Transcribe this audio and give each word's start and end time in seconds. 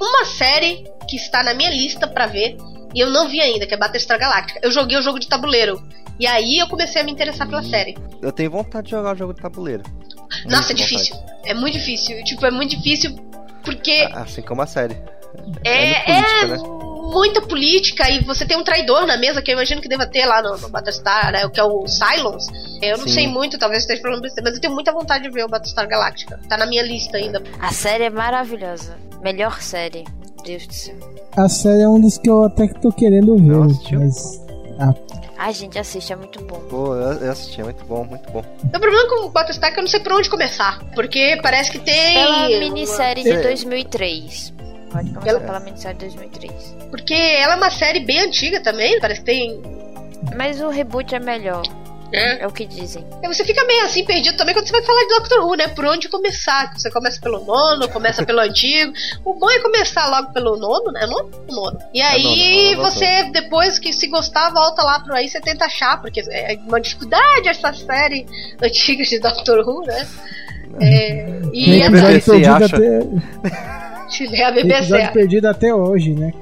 uma 0.00 0.24
série 0.24 0.84
que 1.08 1.16
está 1.16 1.42
na 1.42 1.54
minha 1.54 1.70
lista 1.70 2.06
para 2.06 2.26
ver 2.26 2.56
e 2.94 3.00
eu 3.00 3.10
não 3.10 3.28
vi 3.28 3.40
ainda, 3.40 3.66
que 3.66 3.74
é 3.74 3.76
Battlestar 3.76 4.18
Galactica. 4.18 4.60
Eu 4.62 4.70
joguei 4.70 4.98
o 4.98 5.02
jogo 5.02 5.18
de 5.18 5.28
tabuleiro. 5.28 5.82
E 6.18 6.26
aí 6.26 6.58
eu 6.58 6.68
comecei 6.68 7.00
a 7.00 7.04
me 7.04 7.12
interessar 7.12 7.48
pela 7.48 7.62
série. 7.62 7.96
Eu 8.20 8.32
tenho 8.32 8.50
vontade 8.50 8.86
de 8.86 8.90
jogar 8.90 9.14
o 9.14 9.16
jogo 9.16 9.32
de 9.32 9.40
tabuleiro. 9.40 9.82
Nossa, 10.46 10.72
é 10.72 10.74
difícil. 10.74 11.16
É 11.44 11.54
muito 11.54 11.78
difícil. 11.78 12.22
Tipo, 12.24 12.46
é 12.46 12.50
muito 12.50 12.76
difícil 12.76 13.16
porque. 13.64 14.08
Assim 14.12 14.42
como 14.42 14.62
a 14.62 14.66
série. 14.66 14.96
É, 15.64 15.90
é, 15.90 16.04
política, 16.04 16.42
é 16.42 16.46
né? 16.46 16.56
Muita 17.00 17.40
política 17.42 18.08
e 18.10 18.22
você 18.24 18.44
tem 18.46 18.56
um 18.56 18.64
traidor 18.64 19.06
na 19.06 19.16
mesa 19.16 19.42
que 19.42 19.50
eu 19.50 19.54
imagino 19.54 19.80
que 19.80 19.88
deva 19.88 20.06
ter 20.06 20.26
lá 20.26 20.42
no, 20.42 20.56
no 20.58 20.68
Battlestar, 20.68 21.32
né, 21.32 21.48
que 21.48 21.60
é 21.60 21.64
o 21.64 21.86
Cylons. 21.86 22.46
Eu 22.82 22.98
não 22.98 23.06
Sim. 23.06 23.14
sei 23.14 23.28
muito, 23.28 23.58
talvez 23.58 23.82
esteja 23.82 24.02
falando 24.02 24.22
besteira, 24.22 24.48
mas 24.48 24.56
eu 24.56 24.60
tenho 24.60 24.74
muita 24.74 24.92
vontade 24.92 25.24
de 25.24 25.30
ver 25.30 25.44
o 25.44 25.48
Battlestar 25.48 25.88
Galactica. 25.88 26.40
Tá 26.48 26.56
na 26.56 26.66
minha 26.66 26.82
lista 26.82 27.16
ainda. 27.16 27.42
A 27.60 27.72
série 27.72 28.04
é 28.04 28.10
maravilhosa. 28.10 28.96
Melhor 29.22 29.60
série. 29.60 30.04
Deus 30.44 30.66
do 30.66 30.74
céu. 30.74 30.96
A 31.36 31.48
série 31.48 31.82
é 31.82 31.88
um 31.88 32.00
dos 32.00 32.18
que 32.18 32.28
eu 32.28 32.44
até 32.44 32.66
que 32.66 32.80
tô 32.80 32.90
querendo 32.90 33.36
ver, 33.36 33.42
Nossa, 33.42 33.98
mas. 33.98 34.40
Ah. 34.78 34.94
Ai, 35.38 35.54
gente, 35.54 35.78
assiste, 35.78 36.12
é 36.12 36.16
muito 36.16 36.42
bom. 36.44 36.60
Pô, 36.68 36.94
eu 36.94 37.30
assisti, 37.30 37.60
é 37.60 37.64
muito 37.64 37.82
bom, 37.86 38.04
muito 38.04 38.30
bom. 38.30 38.44
O 38.62 38.78
problema 38.78 39.08
com 39.08 39.26
o 39.26 39.30
Battlestar 39.30 39.70
é 39.70 39.72
que 39.72 39.78
eu 39.78 39.82
não 39.82 39.90
sei 39.90 40.00
por 40.00 40.12
onde 40.12 40.28
começar. 40.28 40.78
Porque 40.94 41.38
parece 41.42 41.70
que 41.70 41.78
tem. 41.78 42.14
Pela 42.14 42.48
minissérie 42.48 43.24
uma... 43.24 43.36
de 43.36 43.42
2003. 43.42 44.52
Pode 44.90 45.10
começar 45.10 45.20
pela, 45.20 45.40
pela 45.40 45.60
minissérie 45.60 45.98
de 45.98 46.06
2003. 46.06 46.76
Porque 46.90 47.14
ela 47.14 47.54
é 47.54 47.56
uma 47.56 47.70
série 47.70 48.00
bem 48.00 48.20
antiga 48.20 48.60
também, 48.60 48.98
parece 49.00 49.20
que 49.20 49.26
tem. 49.26 49.62
Mas 50.36 50.60
o 50.60 50.68
reboot 50.68 51.14
é 51.14 51.20
melhor. 51.20 51.62
É. 52.12 52.42
é 52.42 52.46
o 52.46 52.50
que 52.50 52.66
dizem. 52.66 53.06
E 53.22 53.28
você 53.28 53.44
fica 53.44 53.64
meio 53.64 53.84
assim 53.84 54.04
perdido 54.04 54.36
também 54.36 54.52
quando 54.52 54.66
você 54.66 54.72
vai 54.72 54.82
falar 54.82 55.00
de 55.02 55.08
Doctor 55.08 55.44
Who, 55.44 55.54
né? 55.56 55.68
Por 55.68 55.86
onde 55.86 56.08
começar? 56.08 56.72
Você 56.76 56.90
começa 56.90 57.20
pelo 57.20 57.44
nono, 57.44 57.88
começa 57.88 58.24
pelo 58.24 58.40
antigo. 58.42 58.92
O 59.24 59.34
bom 59.34 59.48
é 59.48 59.60
começar 59.60 60.08
logo 60.08 60.32
pelo 60.32 60.56
nono, 60.56 60.90
né? 60.92 61.06
Nono? 61.06 61.30
nono. 61.48 61.78
E 61.94 62.02
aí 62.02 62.72
é 62.72 62.76
nono, 62.76 62.90
você, 62.90 63.30
depois 63.30 63.78
que 63.78 63.92
se 63.92 64.08
gostar, 64.08 64.50
volta 64.50 64.82
lá 64.82 65.00
pro 65.00 65.14
aí 65.14 65.28
você 65.28 65.40
tenta 65.40 65.66
achar, 65.66 66.00
porque 66.00 66.20
é 66.30 66.58
uma 66.66 66.80
dificuldade 66.80 67.48
essa 67.48 67.72
série 67.72 68.26
antiga 68.60 69.04
de 69.04 69.20
Doctor 69.20 69.60
Who, 69.60 69.86
né? 69.86 70.08
É, 70.80 71.40
e 71.52 71.82
a 71.82 71.90
BBC 71.90 72.44
acha... 72.44 72.76
até... 72.76 73.80
a 74.42 74.50
BBC. 74.50 75.08
perdido 75.12 75.46
até 75.46 75.74
hoje, 75.74 76.12
né? 76.14 76.32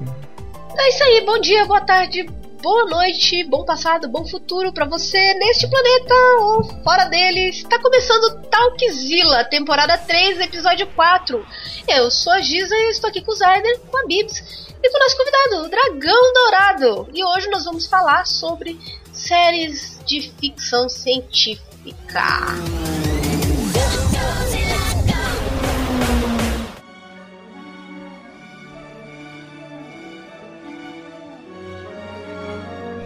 É 0.76 0.88
isso 0.88 1.02
aí, 1.04 1.22
bom 1.24 1.38
dia, 1.40 1.64
boa 1.66 1.80
tarde, 1.80 2.24
boa 2.62 2.86
noite, 2.86 3.44
bom 3.44 3.64
passado, 3.64 4.08
bom 4.08 4.26
futuro 4.26 4.72
para 4.72 4.86
você 4.86 5.34
neste 5.34 5.68
planeta 5.68 6.14
ou 6.40 6.64
fora 6.82 7.04
dele. 7.04 7.48
Está 7.48 7.78
começando 7.80 8.42
Talkzilla, 8.44 9.44
temporada 9.44 9.98
3, 9.98 10.40
episódio 10.40 10.86
4. 10.94 11.44
Eu 11.88 12.10
sou 12.10 12.32
a 12.32 12.40
Giza 12.40 12.74
e 12.74 12.90
estou 12.90 13.10
aqui 13.10 13.20
com 13.20 13.32
o 13.32 13.34
Zayder, 13.34 13.80
com 13.90 13.98
a 13.98 14.06
Bibs 14.06 14.68
e 14.82 14.90
com 14.90 14.96
o 14.96 15.00
nosso 15.00 15.16
convidado, 15.16 15.64
o 15.64 15.68
Dragão 15.68 16.32
Dourado. 16.32 17.08
E 17.12 17.24
hoje 17.24 17.48
nós 17.50 17.64
vamos 17.64 17.86
falar 17.86 18.26
sobre 18.26 18.78
séries 19.12 20.00
de 20.06 20.32
ficção 20.40 20.88
científica. 20.88 21.58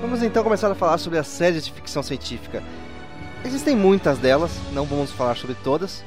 Vamos 0.03 0.21
então 0.21 0.43
começar 0.43 0.69
a 0.69 0.75
falar 0.75 0.99
sobre 0.99 1.17
as 1.17 1.29
séries 1.29 1.65
de 1.65 1.73
ficção 1.73 2.03
científica. 2.03 2.61
Existem 3.45 3.77
muitas 3.77 4.19
delas, 4.19 4.51
não 4.73 4.85
vamos 4.85 5.13
falar 5.13 5.37
sobre 5.37 5.55
todas. 5.63 6.05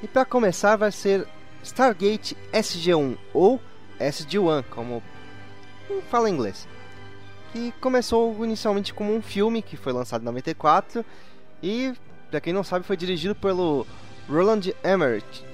E 0.00 0.06
para 0.06 0.24
começar 0.24 0.76
vai 0.76 0.92
ser 0.92 1.26
Stargate 1.64 2.36
SG-1 2.52 3.18
ou 3.34 3.60
SG-1, 3.98 4.62
como 4.70 5.02
fala 6.08 6.30
em 6.30 6.32
inglês. 6.32 6.68
Que 7.52 7.72
começou 7.80 8.44
inicialmente 8.44 8.94
como 8.94 9.12
um 9.12 9.20
filme 9.20 9.62
que 9.62 9.76
foi 9.76 9.92
lançado 9.92 10.22
em 10.22 10.26
94 10.26 11.04
e, 11.60 11.92
para 12.30 12.40
quem 12.40 12.52
não 12.52 12.62
sabe, 12.62 12.86
foi 12.86 12.96
dirigido 12.96 13.34
pelo 13.34 13.84
Roland 14.30 14.72
Emmerich, 14.84 15.44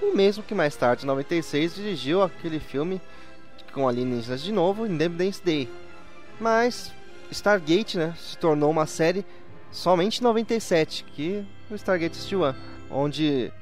o 0.00 0.16
mesmo 0.16 0.42
que 0.42 0.54
mais 0.54 0.74
tarde, 0.74 1.04
em 1.04 1.06
96, 1.06 1.74
dirigiu 1.74 2.22
aquele 2.22 2.58
filme 2.58 2.98
com 3.74 3.86
alienígenas 3.86 4.40
de 4.40 4.50
novo, 4.50 4.86
Independence 4.86 5.44
Day. 5.44 5.68
Mas 6.40 6.92
Stargate, 7.30 7.98
né, 7.98 8.14
se 8.18 8.36
tornou 8.38 8.70
uma 8.70 8.86
série 8.86 9.24
somente 9.70 10.20
em 10.20 10.24
97, 10.24 11.04
que 11.04 11.44
o 11.70 11.74
Stargate 11.74 12.16
SG-1, 12.16 12.54
onde 12.90 13.52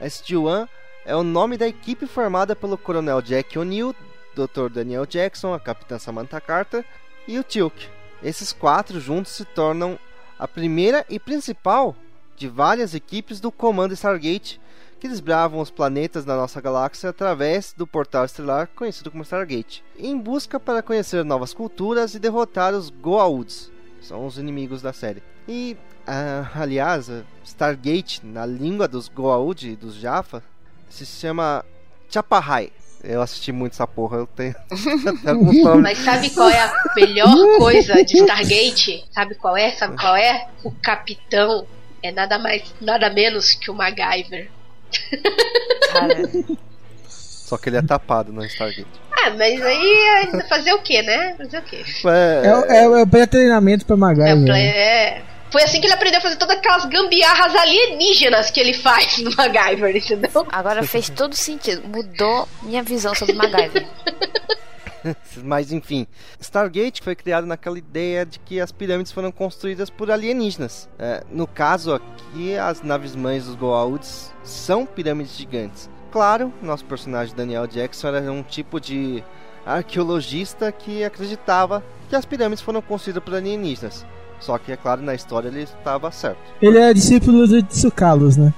SG-1 0.00 0.68
é 1.06 1.16
o 1.16 1.22
nome 1.22 1.56
da 1.56 1.66
equipe 1.66 2.06
formada 2.06 2.54
pelo 2.54 2.76
Coronel 2.76 3.22
Jack 3.22 3.58
O'Neill, 3.58 3.94
Dr. 4.34 4.68
Daniel 4.70 5.06
Jackson, 5.06 5.54
a 5.54 5.60
Capitã 5.60 5.98
Samantha 5.98 6.40
Carter 6.40 6.84
e 7.26 7.38
o 7.38 7.42
Tilk. 7.42 7.88
Esses 8.22 8.52
quatro 8.52 9.00
juntos 9.00 9.32
se 9.32 9.44
tornam 9.44 9.98
a 10.38 10.46
primeira 10.46 11.04
e 11.08 11.18
principal 11.18 11.96
de 12.36 12.46
várias 12.46 12.94
equipes 12.94 13.40
do 13.40 13.50
Comando 13.50 13.94
Stargate 13.94 14.60
que 14.98 15.08
desbravam 15.08 15.60
os 15.60 15.70
planetas 15.70 16.24
da 16.24 16.36
nossa 16.36 16.60
galáxia 16.60 17.10
através 17.10 17.72
do 17.76 17.86
portal 17.86 18.24
estelar 18.24 18.68
conhecido 18.74 19.10
como 19.10 19.22
Stargate, 19.22 19.84
em 19.98 20.18
busca 20.18 20.58
para 20.58 20.82
conhecer 20.82 21.24
novas 21.24 21.54
culturas 21.54 22.14
e 22.14 22.18
derrotar 22.18 22.74
os 22.74 22.90
Goa'ulds, 22.90 23.70
são 24.00 24.26
os 24.26 24.38
inimigos 24.38 24.82
da 24.82 24.92
série. 24.92 25.22
E, 25.46 25.76
ah, 26.06 26.50
aliás, 26.54 27.10
Stargate, 27.44 28.24
na 28.24 28.44
língua 28.44 28.88
dos 28.88 29.08
Goa'uld 29.08 29.70
e 29.70 29.76
dos 29.76 29.94
Jaffa, 29.94 30.42
se 30.88 31.06
chama 31.06 31.64
Chapahai. 32.08 32.72
Eu 33.02 33.22
assisti 33.22 33.52
muito 33.52 33.74
essa 33.74 33.86
porra, 33.86 34.18
eu 34.18 34.26
tenho 34.26 34.54
Mas 35.80 35.98
sabe 35.98 36.30
qual 36.30 36.50
é 36.50 36.60
a 36.60 36.72
melhor 36.96 37.58
coisa 37.58 38.04
de 38.04 38.16
Stargate? 38.18 39.04
Sabe 39.12 39.36
qual 39.36 39.56
é? 39.56 39.70
Sabe 39.70 39.96
qual 39.96 40.16
é? 40.16 40.48
O 40.64 40.72
capitão 40.72 41.64
é 42.02 42.10
nada 42.10 42.38
mais, 42.38 42.74
nada 42.80 43.08
menos 43.10 43.54
que 43.54 43.70
o 43.70 43.74
MacGyver. 43.74 44.50
Cara. 45.92 46.14
Só 47.48 47.56
que 47.56 47.70
ele 47.70 47.78
é 47.78 47.82
tapado 47.82 48.32
no 48.32 48.44
Stargate. 48.44 48.86
Ah, 49.10 49.30
mas 49.30 49.60
aí 49.62 50.28
fazer 50.48 50.72
o 50.74 50.78
que, 50.80 51.02
né? 51.02 51.34
Fazer 51.36 51.58
o 51.58 51.62
quê? 51.62 51.82
É, 52.06 52.42
é, 52.46 52.76
é, 52.76 52.84
é 52.84 53.02
o 53.02 53.06
pré-treinamento 53.06 53.86
pra 53.86 53.96
MacGyver. 53.96 54.54
É, 54.54 55.16
é, 55.16 55.22
Foi 55.50 55.62
assim 55.62 55.80
que 55.80 55.86
ele 55.86 55.94
aprendeu 55.94 56.18
a 56.18 56.22
fazer 56.22 56.36
todas 56.36 56.56
aquelas 56.56 56.84
gambiarras 56.84 57.54
alienígenas 57.56 58.50
que 58.50 58.60
ele 58.60 58.74
faz 58.74 59.18
no 59.18 59.34
MacGyver, 59.34 59.96
entendeu? 59.96 60.46
Agora 60.52 60.82
fez 60.82 61.08
todo 61.08 61.34
sentido. 61.34 61.88
Mudou 61.88 62.46
minha 62.62 62.82
visão 62.82 63.14
sobre 63.14 63.34
MacGyver. 63.34 63.86
Mas 65.42 65.72
enfim, 65.72 66.06
Stargate 66.40 67.02
foi 67.02 67.14
criado 67.14 67.46
naquela 67.46 67.78
ideia 67.78 68.24
de 68.24 68.38
que 68.38 68.60
as 68.60 68.72
pirâmides 68.72 69.12
foram 69.12 69.30
construídas 69.30 69.90
por 69.90 70.10
alienígenas. 70.10 70.88
É, 70.98 71.22
no 71.30 71.46
caso 71.46 71.94
aqui, 71.94 72.56
as 72.56 72.82
naves 72.82 73.14
mães 73.14 73.46
dos 73.46 73.54
Goa'ulds 73.54 74.32
são 74.42 74.86
pirâmides 74.86 75.36
gigantes. 75.36 75.90
Claro, 76.10 76.52
nosso 76.62 76.84
personagem 76.84 77.34
Daniel 77.34 77.66
Jackson 77.66 78.08
era 78.08 78.32
um 78.32 78.42
tipo 78.42 78.80
de 78.80 79.22
arqueologista 79.64 80.72
que 80.72 81.04
acreditava 81.04 81.84
que 82.08 82.16
as 82.16 82.24
pirâmides 82.24 82.62
foram 82.62 82.80
construídas 82.80 83.22
por 83.22 83.34
alienígenas. 83.34 84.06
Só 84.40 84.56
que, 84.58 84.72
é 84.72 84.76
claro, 84.76 85.02
na 85.02 85.14
história 85.14 85.48
ele 85.48 85.62
estava 85.62 86.10
certo. 86.10 86.38
Ele 86.62 86.78
é 86.78 86.92
discípulo 86.94 87.46
de 87.46 87.62
Tsukalos, 87.62 88.36
né? 88.36 88.52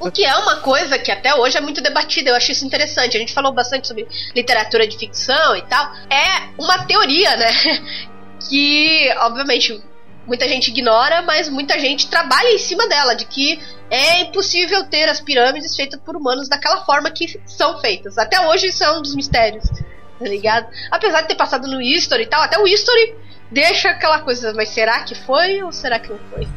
o 0.00 0.10
que 0.10 0.24
é 0.24 0.36
uma 0.36 0.56
coisa 0.56 0.98
que 0.98 1.10
até 1.10 1.34
hoje 1.34 1.56
é 1.56 1.60
muito 1.60 1.82
debatida, 1.82 2.30
eu 2.30 2.36
acho 2.36 2.52
isso 2.52 2.66
interessante. 2.66 3.16
A 3.16 3.20
gente 3.20 3.32
falou 3.32 3.52
bastante 3.52 3.88
sobre 3.88 4.06
literatura 4.34 4.86
de 4.86 4.96
ficção 4.96 5.56
e 5.56 5.62
tal. 5.62 5.90
É 6.10 6.50
uma 6.58 6.84
teoria, 6.84 7.36
né? 7.36 7.50
Que, 8.50 9.08
obviamente, 9.20 9.80
muita 10.26 10.48
gente 10.48 10.68
ignora, 10.68 11.22
mas 11.22 11.48
muita 11.48 11.78
gente 11.78 12.08
trabalha 12.08 12.48
em 12.52 12.58
cima 12.58 12.88
dela, 12.88 13.14
de 13.14 13.24
que 13.24 13.60
é 13.90 14.22
impossível 14.22 14.84
ter 14.84 15.08
as 15.08 15.20
pirâmides 15.20 15.76
feitas 15.76 16.00
por 16.00 16.16
humanos 16.16 16.48
daquela 16.48 16.84
forma 16.84 17.10
que 17.10 17.40
são 17.46 17.80
feitas. 17.80 18.18
Até 18.18 18.40
hoje 18.48 18.66
isso 18.66 18.82
é 18.82 18.90
um 18.90 19.02
dos 19.02 19.14
mistérios, 19.14 19.64
tá 20.18 20.24
ligado? 20.24 20.66
Apesar 20.90 21.22
de 21.22 21.28
ter 21.28 21.34
passado 21.34 21.68
no 21.68 21.80
History 21.80 22.24
e 22.24 22.26
tal, 22.26 22.42
até 22.42 22.58
o 22.58 22.66
History 22.66 23.14
deixa 23.52 23.90
aquela 23.90 24.20
coisa, 24.20 24.52
mas 24.54 24.70
será 24.70 25.04
que 25.04 25.14
foi 25.14 25.62
ou 25.62 25.72
será 25.72 25.98
que 25.98 26.10
não 26.10 26.18
foi? 26.30 26.48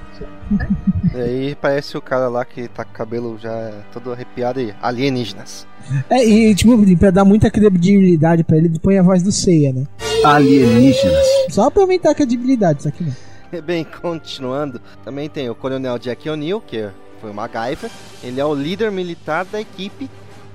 E 1.14 1.22
aí 1.22 1.56
parece 1.56 1.96
o 1.98 2.02
cara 2.02 2.28
lá 2.28 2.44
que 2.44 2.68
tá 2.68 2.84
com 2.84 2.92
o 2.92 2.94
cabelo 2.94 3.40
já 3.40 3.72
todo 3.94 4.12
arrepiado 4.12 4.60
aí, 4.60 4.76
alienígenas. 4.82 5.66
É, 6.10 6.22
e 6.26 6.54
tipo, 6.54 6.78
pra 6.98 7.10
dar 7.10 7.24
muita 7.24 7.50
credibilidade 7.50 8.44
pra 8.44 8.58
ele, 8.58 8.68
ele 8.68 8.80
põe 8.80 8.98
a 8.98 9.02
voz 9.02 9.24
do 9.24 9.32
Seiya, 9.32 9.72
né? 9.72 9.86
Alienígenas. 10.26 11.26
Só 11.52 11.70
pra 11.70 11.84
aumentar 11.84 12.12
a 12.12 12.16
credibilidade, 12.16 12.80
isso 12.80 12.90
aqui 12.90 13.06
não. 13.06 13.16
Bem, 13.64 13.86
continuando, 13.86 14.82
também 15.06 15.30
tem 15.30 15.50
o 15.50 15.56
Coronel 15.56 15.98
Jack 15.98 16.30
O'Neill, 16.30 16.60
que 16.60 16.90
foi 17.22 17.32
o 17.32 17.34
MacGyver. 17.34 17.90
Ele 18.22 18.42
é 18.42 18.46
o 18.46 18.54
líder 18.54 18.92
militar 18.92 19.46
da 19.46 19.62
equipe. 19.62 20.10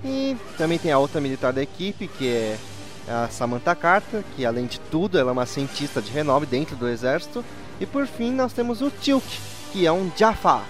E 0.05 0.37
também 0.59 0.79
tem 0.79 0.93
a 0.93 0.99
outra 0.99 1.23
militar 1.23 1.55
da 1.55 1.63
equipe, 1.63 2.07
que 2.07 2.29
é 2.29 2.57
a 3.11 3.29
Samantha 3.29 3.75
Carter, 3.75 4.23
que 4.37 4.47
além 4.47 4.67
de 4.67 4.79
tudo 4.79 5.19
ela 5.19 5.31
é 5.31 5.33
uma 5.33 5.47
cientista 5.47 6.01
de 6.01 6.11
renome 6.11 6.47
dentro 6.47 6.77
do 6.77 6.89
exército. 6.89 7.45
E 7.81 7.87
por 7.87 8.07
fim 8.07 8.31
nós 8.31 8.53
temos 8.53 8.81
o 8.81 8.91
Tilk, 8.91 9.27
que 9.73 9.87
é 9.87 9.93
um 9.93 10.11
Jaffa, 10.17 10.63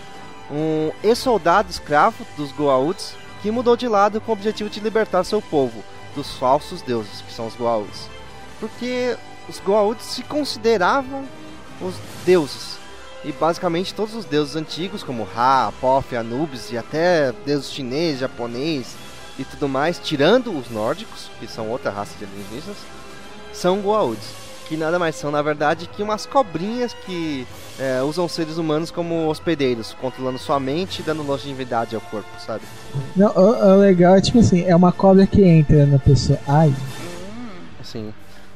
um 0.51 0.91
ex-soldado 1.03 1.71
escravo 1.71 2.27
dos 2.37 2.53
Goa'ulds, 2.53 3.15
que 3.43 3.51
mudou 3.51 3.77
de 3.77 3.89
lado 3.89 4.21
com 4.21 4.33
o 4.33 4.35
objetivo 4.35 4.71
de 4.71 4.81
libertar 4.81 5.25
seu 5.25 5.41
povo. 5.41 5.83
dos 6.15 6.33
falsos 6.39 6.83
deuses, 6.83 7.21
que 7.23 7.33
são 7.33 7.47
os 7.47 7.55
Goa'ulds. 7.55 8.09
Porque 8.59 9.17
os 9.49 9.61
Goa'ulds 9.61 10.05
se 10.05 10.25
consideravam 10.25 11.25
os 11.81 11.95
deuses. 12.25 12.79
E 13.25 13.33
basicamente 13.33 13.95
todos 13.95 14.15
os 14.15 14.25
deuses 14.25 14.57
antigos, 14.57 15.03
como 15.03 15.23
Ra, 15.23 15.69
Apophis, 15.69 16.19
Anubis 16.19 16.73
e 16.73 16.79
até 16.79 17.33
deuses 17.45 17.73
chinês, 17.73 18.19
japonês 18.19 18.97
e 19.41 19.45
tudo 19.45 19.69
mais, 19.69 19.99
tirando 19.99 20.57
os 20.57 20.71
nórdicos, 20.71 21.31
que 21.41 21.47
são 21.47 21.69
outra 21.69 21.91
raça 21.91 22.17
de 22.19 22.25
alienígenas, 22.25 22.77
são 23.53 23.81
Goa'ulds 23.81 24.41
que 24.71 24.77
nada 24.77 25.01
mais 25.01 25.17
são, 25.17 25.33
na 25.33 25.43
verdade, 25.43 25.89
que 25.89 26.01
umas 26.01 26.27
cobrinhas 26.27 26.95
que 27.05 27.45
é, 27.77 28.01
usam 28.03 28.29
seres 28.29 28.57
humanos 28.57 28.89
como 28.93 29.27
hospedeiros, 29.27 29.97
controlando 30.01 30.39
sua 30.39 30.61
mente 30.61 31.01
e 31.01 31.03
dando 31.03 31.25
longevidade 31.25 31.97
ao 31.97 32.01
corpo, 32.01 32.29
sabe? 32.39 32.63
Não, 33.17 33.33
o, 33.35 33.75
o 33.75 33.81
legal 33.81 34.15
é 34.15 34.21
tipo 34.21 34.39
assim, 34.39 34.65
é 34.65 34.77
uma 34.77 34.93
cobra 34.93 35.27
que 35.27 35.43
entra 35.43 35.85
na 35.87 35.99
pessoa. 35.99 36.39
Ai. 36.47 36.73
Assim. 37.81 38.15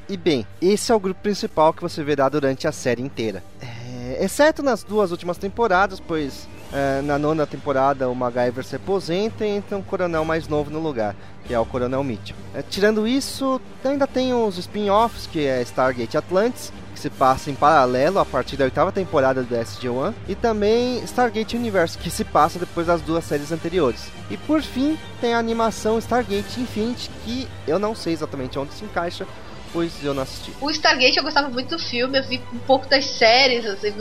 E 0.08 0.16
bem, 0.16 0.46
esse 0.62 0.92
é 0.92 0.94
o 0.94 1.00
grupo 1.00 1.20
principal 1.20 1.72
que 1.72 1.82
você 1.82 2.04
verá 2.04 2.28
durante 2.28 2.68
a 2.68 2.70
série 2.70 3.02
inteira. 3.02 3.42
É, 3.60 4.24
exceto 4.24 4.62
nas 4.62 4.84
duas 4.84 5.10
últimas 5.10 5.36
temporadas, 5.36 5.98
pois 5.98 6.46
é, 6.74 7.00
na 7.02 7.16
nona 7.18 7.46
temporada 7.46 8.08
o 8.08 8.14
MacGyver 8.14 8.64
se 8.64 8.74
aposenta 8.74 9.46
e 9.46 9.48
entra 9.48 9.78
um 9.78 9.82
coronel 9.82 10.24
mais 10.24 10.48
novo 10.48 10.70
no 10.70 10.80
lugar, 10.80 11.14
que 11.46 11.54
é 11.54 11.58
o 11.58 11.64
Coronel 11.64 12.02
Mitchell. 12.02 12.36
É, 12.52 12.62
tirando 12.62 13.06
isso, 13.06 13.60
ainda 13.84 14.06
tem 14.08 14.34
os 14.34 14.58
spin-offs, 14.58 15.28
que 15.28 15.46
é 15.46 15.62
Stargate 15.62 16.16
Atlantis, 16.16 16.72
que 16.92 16.98
se 16.98 17.10
passa 17.10 17.50
em 17.50 17.54
paralelo 17.54 18.18
a 18.18 18.24
partir 18.24 18.56
da 18.56 18.64
oitava 18.64 18.90
temporada 18.90 19.42
do 19.42 19.54
SG-1, 19.54 20.12
e 20.28 20.34
também 20.34 20.98
Stargate 21.04 21.56
Universe, 21.56 21.96
que 21.96 22.10
se 22.10 22.24
passa 22.24 22.58
depois 22.58 22.88
das 22.88 23.00
duas 23.00 23.24
séries 23.24 23.52
anteriores. 23.52 24.10
E 24.28 24.36
por 24.36 24.60
fim, 24.60 24.98
tem 25.20 25.32
a 25.32 25.38
animação 25.38 25.98
Stargate 25.98 26.60
Infinity, 26.60 27.08
que 27.24 27.48
eu 27.68 27.78
não 27.78 27.94
sei 27.94 28.12
exatamente 28.12 28.58
onde 28.58 28.74
se 28.74 28.84
encaixa, 28.84 29.26
pois 29.72 29.92
eu 30.04 30.14
não 30.14 30.22
assisti. 30.22 30.52
O 30.60 30.70
Stargate 30.70 31.18
eu 31.18 31.24
gostava 31.24 31.48
muito 31.48 31.76
do 31.76 31.82
filme, 31.82 32.18
eu 32.18 32.22
vi 32.22 32.40
um 32.52 32.58
pouco 32.58 32.88
das 32.88 33.04
séries, 33.04 33.66
assim, 33.66 33.92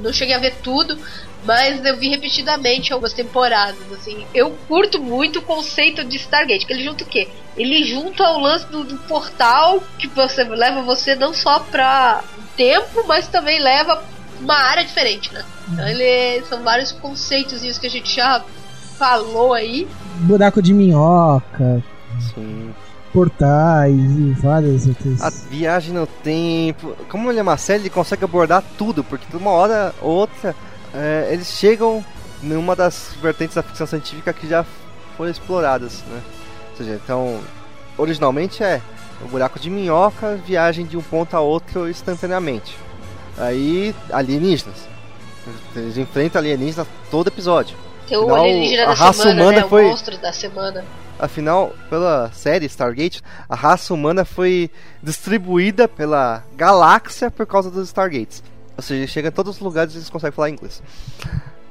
não 0.00 0.12
cheguei 0.12 0.34
a 0.34 0.38
ver 0.38 0.54
tudo, 0.62 0.98
mas 1.44 1.84
eu 1.84 1.96
vi 1.96 2.08
repetidamente 2.08 2.92
algumas 2.92 3.12
temporadas, 3.12 3.80
assim. 3.92 4.26
Eu 4.34 4.50
curto 4.66 5.00
muito 5.00 5.38
o 5.38 5.42
conceito 5.42 6.04
de 6.04 6.16
Stargate, 6.16 6.66
que 6.66 6.72
ele 6.72 6.84
junta 6.84 7.04
o 7.04 7.06
quê? 7.06 7.28
Ele 7.56 7.84
junta 7.84 8.22
o 8.30 8.40
lance 8.40 8.66
do, 8.66 8.84
do 8.84 8.96
portal 8.98 9.82
que 9.98 10.06
você 10.08 10.44
leva 10.44 10.82
você 10.82 11.14
não 11.14 11.32
só 11.32 11.60
pra 11.60 12.22
tempo, 12.56 13.04
mas 13.06 13.28
também 13.28 13.60
leva 13.60 14.02
uma 14.40 14.56
área 14.56 14.84
diferente, 14.84 15.32
né? 15.32 15.44
Então 15.72 15.88
ele 15.88 16.42
são 16.46 16.62
vários 16.62 16.92
conceitos 16.92 17.78
que 17.78 17.86
a 17.86 17.90
gente 17.90 18.14
já 18.14 18.44
falou 18.96 19.54
aí. 19.54 19.86
Buraco 20.20 20.60
de 20.60 20.72
minhoca. 20.74 21.82
Sim 22.34 22.74
portais 23.12 23.94
e 23.94 24.34
várias 24.40 24.86
outras. 24.86 25.22
A 25.22 25.30
viagem 25.30 25.94
no 25.94 26.06
tempo. 26.06 26.94
Como 27.08 27.30
ele 27.30 27.38
é 27.38 27.42
uma 27.42 27.56
série, 27.56 27.82
ele 27.82 27.90
consegue 27.90 28.24
abordar 28.24 28.62
tudo, 28.76 29.02
porque 29.02 29.26
de 29.28 29.36
uma 29.36 29.50
hora 29.50 29.94
ou 30.00 30.10
outra 30.10 30.54
é, 30.94 31.28
eles 31.30 31.48
chegam 31.48 32.04
numa 32.42 32.74
das 32.74 33.10
vertentes 33.20 33.54
da 33.54 33.62
ficção 33.62 33.86
científica 33.86 34.32
que 34.32 34.48
já 34.48 34.64
foram 35.16 35.30
exploradas, 35.30 36.02
né? 36.08 36.22
Ou 36.70 36.76
seja, 36.76 37.00
então, 37.02 37.40
originalmente 37.96 38.62
é 38.62 38.80
o 39.22 39.28
buraco 39.28 39.58
de 39.58 39.68
minhoca, 39.68 40.36
viagem 40.36 40.86
de 40.86 40.96
um 40.96 41.02
ponto 41.02 41.36
a 41.36 41.40
outro 41.40 41.88
instantaneamente. 41.88 42.76
Aí, 43.36 43.94
alienígenas. 44.12 44.88
Eles 45.74 45.96
enfrentam 45.96 46.40
alienígenas 46.40 46.86
todo 47.10 47.28
episódio. 47.28 47.76
Tem 48.06 48.16
o 48.16 48.22
Afinal, 48.22 48.36
alienígena 48.44 48.86
da 48.86 48.94
raça 48.94 49.22
semana, 49.22 49.42
humana 49.42 49.60
né? 49.60 49.68
foi... 49.68 49.84
o 49.84 49.88
monstro 49.88 50.18
da 50.18 50.32
semana. 50.32 50.84
Afinal, 51.18 51.72
pela 51.90 52.30
série 52.32 52.66
Stargate, 52.66 53.22
a 53.48 53.56
raça 53.56 53.92
humana 53.92 54.24
foi 54.24 54.70
distribuída 55.02 55.88
pela 55.88 56.44
galáxia 56.56 57.28
por 57.28 57.44
causa 57.44 57.70
dos 57.70 57.88
Stargates. 57.88 58.42
Ou 58.78 58.82
seja, 58.82 59.06
chega 59.08 59.28
em 59.28 59.32
todos 59.32 59.56
os 59.56 59.60
lugares 59.60 59.92
e 59.92 59.96
eles 59.96 60.08
conseguem 60.08 60.36
falar 60.36 60.50
inglês. 60.50 60.80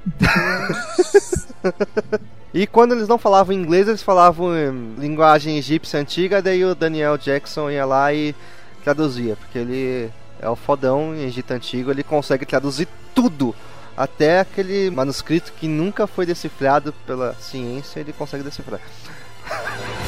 e 2.54 2.68
quando 2.68 2.94
eles 2.94 3.08
não 3.08 3.18
falavam 3.18 3.56
inglês, 3.56 3.88
eles 3.88 4.04
falavam 4.04 4.54
em 4.54 4.96
linguagem 5.00 5.58
egípcia 5.58 6.02
antiga, 6.02 6.42
daí 6.42 6.66
o 6.66 6.76
Daniel 6.76 7.18
Jackson 7.18 7.72
ia 7.72 7.86
lá 7.86 8.14
e 8.14 8.36
traduzia, 8.84 9.38
porque 9.38 9.58
ele 9.58 10.12
é 10.42 10.50
o 10.50 10.56
fodão 10.58 11.16
em 11.16 11.24
Egito 11.24 11.52
Antigo, 11.52 11.92
ele 11.92 12.04
consegue 12.04 12.46
traduzir 12.46 12.90
tudo. 13.16 13.56
Até 13.96 14.42
aquele 14.42 14.92
manuscrito 14.92 15.54
que 15.54 15.66
nunca 15.66 16.08
foi 16.08 16.26
decifrado 16.26 16.92
pela 17.06 17.36
ciência, 17.36 18.02
ele 18.02 18.12
consegue 18.12 18.44
decifrar. 18.44 18.82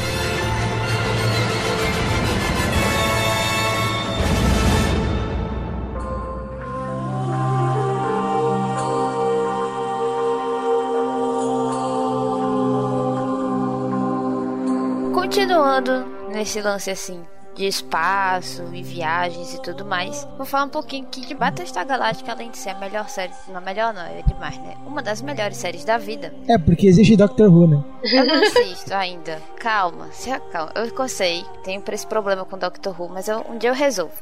Continuando 15.29 16.07
nesse 16.31 16.59
lance 16.59 16.89
assim 16.89 17.21
de 17.53 17.67
espaço 17.67 18.63
e 18.73 18.81
viagens 18.81 19.53
e 19.53 19.61
tudo 19.61 19.85
mais, 19.85 20.27
vou 20.35 20.43
falar 20.43 20.63
um 20.63 20.69
pouquinho 20.69 21.05
aqui 21.05 21.21
de 21.21 21.35
Battlestar 21.35 21.85
Galactica, 21.85 22.31
além 22.31 22.49
de 22.49 22.57
ser 22.57 22.69
a 22.69 22.79
melhor 22.79 23.07
série, 23.07 23.31
não 23.47 23.61
melhor 23.61 23.93
não, 23.93 24.01
é 24.01 24.23
demais, 24.23 24.57
né? 24.57 24.75
Uma 24.87 25.03
das 25.03 25.21
melhores 25.21 25.57
séries 25.57 25.85
da 25.85 25.99
vida. 25.99 26.33
É, 26.47 26.57
porque 26.57 26.87
existe 26.87 27.15
Doctor 27.15 27.47
Who, 27.47 27.67
né? 27.67 27.83
Eu 28.11 28.25
não 28.25 28.41
assisto 28.41 28.91
ainda. 28.91 29.39
Calma, 29.57 30.07
se 30.13 30.31
acalma. 30.31 30.71
Eu 30.73 31.07
sei, 31.07 31.45
tenho 31.63 31.83
esse 31.91 32.07
problema 32.07 32.43
com 32.43 32.57
Doctor 32.57 32.99
Who, 32.99 33.09
mas 33.09 33.27
eu, 33.27 33.45
um 33.47 33.59
dia 33.59 33.69
eu 33.69 33.75
resolvo. 33.75 34.15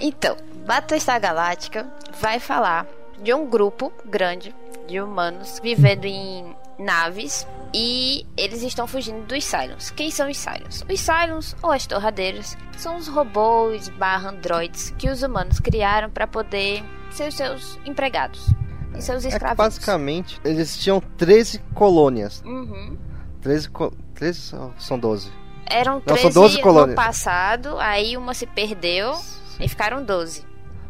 Então, 0.00 0.36
Battlestar 0.66 1.20
Galactica 1.20 1.86
vai 2.20 2.40
falar 2.40 2.84
de 3.22 3.32
um 3.32 3.46
grupo 3.46 3.92
grande 4.04 4.52
de 4.88 5.00
humanos 5.00 5.60
vivendo 5.62 6.04
em 6.04 6.52
naves 6.78 7.46
e 7.74 8.26
eles 8.36 8.62
estão 8.62 8.86
fugindo 8.86 9.26
dos 9.26 9.44
Cylons. 9.44 9.90
Quem 9.90 10.10
são 10.10 10.30
os 10.30 10.36
Cylons? 10.36 10.84
Os 10.90 11.00
Cylons, 11.00 11.56
ou 11.62 11.70
as 11.70 11.86
torradeiras, 11.86 12.56
são 12.76 12.96
os 12.96 13.08
robôs 13.08 13.88
barra 13.90 14.30
androids 14.30 14.90
que 14.98 15.10
os 15.10 15.22
humanos 15.22 15.60
criaram 15.60 16.10
para 16.10 16.26
poder 16.26 16.82
ser 17.10 17.28
os 17.28 17.34
seus 17.34 17.78
empregados 17.84 18.54
e 18.96 19.02
seus 19.02 19.24
é 19.24 19.28
escravos. 19.28 19.58
É 19.58 19.62
basicamente, 19.62 20.40
existiam 20.44 21.00
13 21.16 21.58
colônias. 21.74 22.42
Uhum. 22.44 22.96
13, 23.40 23.70
co 23.70 23.92
13 24.14 24.54
são 24.78 24.98
12? 24.98 25.30
Eram 25.66 26.00
13 26.00 26.24
Não, 26.24 26.32
são 26.32 26.42
12 26.42 26.60
colônias. 26.62 26.90
no 26.90 26.94
passado, 26.96 27.78
aí 27.78 28.16
uma 28.16 28.34
se 28.34 28.46
perdeu 28.46 29.14
Sim. 29.14 29.64
e 29.64 29.68
ficaram 29.68 30.02
12. 30.02 30.44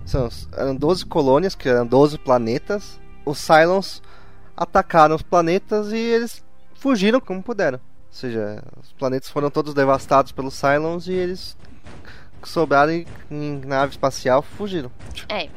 São, 0.05 0.29
eram 0.53 0.77
12 0.77 1.05
colônias, 1.07 1.55
que 1.55 1.69
eram 1.69 1.87
12 1.87 2.19
planetas. 2.19 3.01
Os 3.25 3.39
Cylons 3.39 4.01
atacaram 4.57 5.15
os 5.15 5.23
planetas 5.23 5.93
e 5.93 5.97
eles 5.97 6.45
fugiram 6.75 7.21
como 7.21 7.43
puderam. 7.43 7.79
Ou 7.79 8.13
seja, 8.13 8.63
os 8.83 8.93
planetas 8.93 9.29
foram 9.29 9.51
todos 9.51 9.75
devastados 9.75 10.33
pelos 10.33 10.55
Cylons 10.55 11.07
e 11.07 11.13
eles 11.13 11.57
sobraram 12.43 12.93
em, 12.93 13.07
em 13.31 13.61
nave 13.65 13.93
espacial 13.93 14.41
fugiram. 14.43 14.91
É. 15.29 15.49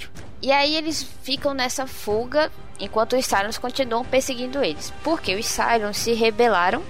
E 0.42 0.52
aí 0.52 0.76
eles 0.76 1.04
ficam 1.24 1.54
nessa 1.54 1.86
fuga 1.86 2.52
enquanto 2.80 3.16
os 3.16 3.26
Cylons 3.26 3.58
continuam 3.58 4.04
perseguindo 4.04 4.64
eles. 4.64 4.94
Porque 5.04 5.36
os 5.36 5.46
Cylons 5.46 5.98
se 5.98 6.14
rebelaram 6.14 6.82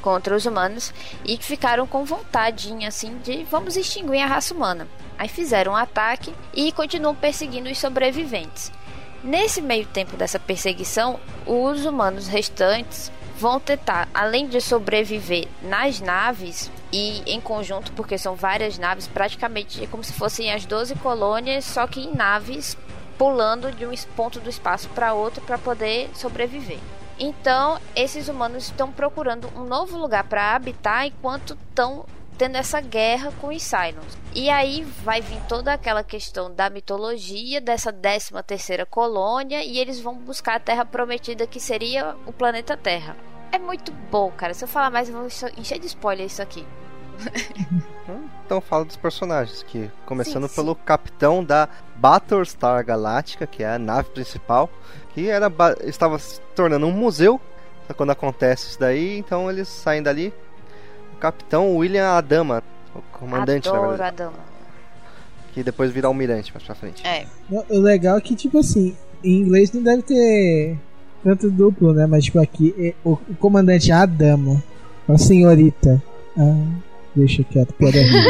contra 0.00 0.34
os 0.34 0.46
humanos 0.46 0.92
e 1.24 1.36
ficaram 1.36 1.86
com 1.86 2.04
vontade 2.04 2.72
assim 2.86 3.18
de 3.18 3.44
vamos 3.44 3.76
extinguir 3.76 4.20
a 4.20 4.26
raça 4.26 4.54
humana. 4.54 4.88
Aí 5.18 5.28
fizeram 5.28 5.72
um 5.72 5.76
ataque 5.76 6.32
e 6.54 6.70
continuam 6.72 7.14
perseguindo 7.14 7.68
os 7.68 7.78
sobreviventes. 7.78 8.70
Nesse 9.22 9.60
meio 9.60 9.86
tempo 9.86 10.16
dessa 10.16 10.38
perseguição, 10.38 11.18
os 11.44 11.84
humanos 11.84 12.28
restantes 12.28 13.10
vão 13.36 13.58
tentar, 13.58 14.08
além 14.14 14.48
de 14.48 14.60
sobreviver 14.60 15.48
nas 15.62 16.00
naves 16.00 16.70
e 16.92 17.22
em 17.26 17.40
conjunto, 17.40 17.92
porque 17.92 18.16
são 18.16 18.34
várias 18.34 18.78
naves, 18.78 19.06
praticamente 19.06 19.86
como 19.88 20.02
se 20.04 20.12
fossem 20.12 20.52
as 20.52 20.64
12 20.64 20.94
colônias, 20.96 21.64
só 21.64 21.86
que 21.86 22.00
em 22.00 22.14
naves 22.14 22.76
pulando 23.16 23.72
de 23.72 23.84
um 23.84 23.92
ponto 24.14 24.38
do 24.38 24.48
espaço 24.48 24.88
para 24.90 25.12
outro 25.12 25.42
para 25.42 25.58
poder 25.58 26.08
sobreviver. 26.14 26.78
Então, 27.18 27.80
esses 27.96 28.28
humanos 28.28 28.64
estão 28.64 28.92
procurando 28.92 29.50
um 29.56 29.64
novo 29.64 29.98
lugar 29.98 30.22
para 30.24 30.54
habitar 30.54 31.06
enquanto 31.06 31.58
estão 31.68 32.06
tendo 32.38 32.56
essa 32.56 32.80
guerra 32.80 33.32
com 33.40 33.48
os 33.48 33.62
Cylons. 33.62 34.16
E 34.34 34.48
aí 34.48 34.84
vai 35.02 35.20
vir 35.20 35.40
toda 35.48 35.72
aquela 35.72 36.04
questão 36.04 36.54
da 36.54 36.70
mitologia 36.70 37.60
dessa 37.60 37.92
13 37.92 38.30
terceira 38.46 38.86
colônia 38.86 39.64
e 39.64 39.78
eles 39.78 40.00
vão 40.00 40.14
buscar 40.14 40.54
a 40.54 40.60
Terra 40.60 40.84
Prometida 40.84 41.46
que 41.46 41.58
seria 41.58 42.16
o 42.24 42.32
planeta 42.32 42.76
Terra. 42.76 43.16
É 43.50 43.58
muito 43.58 43.92
bom, 44.10 44.30
cara. 44.30 44.54
Se 44.54 44.64
eu 44.64 44.68
falar 44.68 44.90
mais, 44.90 45.08
eu 45.08 45.16
vou 45.16 45.26
encher 45.56 45.78
de 45.78 45.86
spoiler 45.86 46.26
isso 46.26 46.40
aqui. 46.40 46.64
então 48.46 48.60
fala 48.60 48.84
dos 48.84 48.96
personagens, 48.96 49.64
que 49.64 49.90
começando 50.06 50.44
sim, 50.44 50.50
sim. 50.50 50.54
pelo 50.54 50.76
capitão 50.76 51.42
da 51.42 51.68
Battlestar 51.96 52.84
Galactica, 52.84 53.46
que 53.46 53.64
é 53.64 53.74
a 53.74 53.78
nave 53.78 54.10
principal, 54.10 54.70
que 55.12 55.28
era 55.28 55.52
estava 55.82 56.18
se 56.18 56.40
tornando 56.54 56.86
um 56.86 56.92
museu 56.92 57.40
quando 57.96 58.10
acontece 58.10 58.68
isso 58.68 58.80
daí, 58.80 59.18
então 59.18 59.50
eles 59.50 59.66
saem 59.66 60.02
dali 60.02 60.32
capitão 61.18 61.76
William 61.76 62.08
Adama, 62.08 62.62
o 62.94 63.00
comandante, 63.18 63.68
Adoro 63.68 63.82
na 63.82 63.88
verdade, 63.88 64.22
a 64.22 64.24
dama. 64.26 64.38
que 65.52 65.62
depois 65.62 65.90
vira 65.90 66.06
almirante 66.06 66.52
mais 66.52 66.64
pra 66.64 66.74
frente. 66.74 67.06
É. 67.06 67.26
O 67.50 67.78
legal 67.78 68.16
é 68.18 68.20
que, 68.20 68.34
tipo 68.34 68.58
assim, 68.58 68.96
em 69.22 69.40
inglês 69.40 69.72
não 69.72 69.82
deve 69.82 70.02
ter 70.02 70.78
tanto 71.22 71.50
duplo, 71.50 71.92
né? 71.92 72.06
Mas, 72.06 72.24
tipo, 72.24 72.38
aqui, 72.40 72.74
é, 72.78 72.94
o, 73.04 73.12
o 73.12 73.34
comandante 73.38 73.90
é 73.90 73.94
a 73.94 75.18
senhorita. 75.18 76.02
Ah, 76.36 76.64
deixa 77.14 77.42
quieto, 77.44 77.72
piada 77.74 77.98
ruim. 77.98 78.24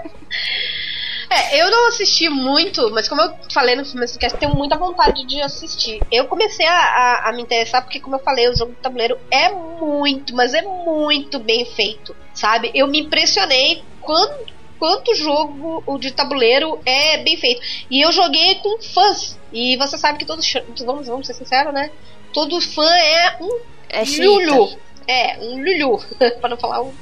Eu 1.51 1.69
não 1.69 1.89
assisti 1.89 2.29
muito, 2.29 2.89
mas 2.91 3.09
como 3.09 3.21
eu 3.21 3.33
falei 3.51 3.75
no 3.75 3.85
começo 3.85 4.13
do 4.13 4.19
cast, 4.19 4.37
tenho 4.37 4.55
muita 4.55 4.77
vontade 4.77 5.25
de 5.25 5.41
assistir. 5.41 6.01
Eu 6.11 6.25
comecei 6.25 6.65
a, 6.65 6.73
a, 6.73 7.29
a 7.29 7.33
me 7.33 7.41
interessar 7.41 7.83
porque, 7.83 7.99
como 7.99 8.15
eu 8.15 8.19
falei, 8.19 8.47
o 8.47 8.55
jogo 8.55 8.71
de 8.71 8.77
tabuleiro 8.77 9.19
é 9.29 9.49
muito, 9.49 10.33
mas 10.33 10.53
é 10.53 10.61
muito 10.61 11.39
bem 11.39 11.65
feito, 11.65 12.15
sabe? 12.33 12.71
Eu 12.73 12.87
me 12.87 13.01
impressionei 13.01 13.83
quanto, 13.99 14.53
quanto 14.79 15.13
jogo 15.15 15.83
o 15.85 15.97
de 15.97 16.11
tabuleiro 16.11 16.79
é 16.85 17.17
bem 17.17 17.35
feito. 17.35 17.61
E 17.89 18.01
eu 18.01 18.11
joguei 18.11 18.55
com 18.55 18.81
fãs. 18.81 19.37
E 19.51 19.75
você 19.75 19.97
sabe 19.97 20.19
que 20.19 20.25
todos, 20.25 20.49
vamos, 20.85 21.07
vamos 21.07 21.27
ser 21.27 21.33
sinceros, 21.33 21.73
né? 21.73 21.91
Todo 22.33 22.61
fã 22.61 22.89
é 22.89 23.37
um 23.41 23.59
É 23.89 24.03
Lulu. 24.23 24.79
É, 25.05 25.37
um 25.39 25.61
Lulu, 25.61 26.01
para 26.39 26.49
não 26.49 26.57
falar 26.57 26.81
um. 26.81 26.93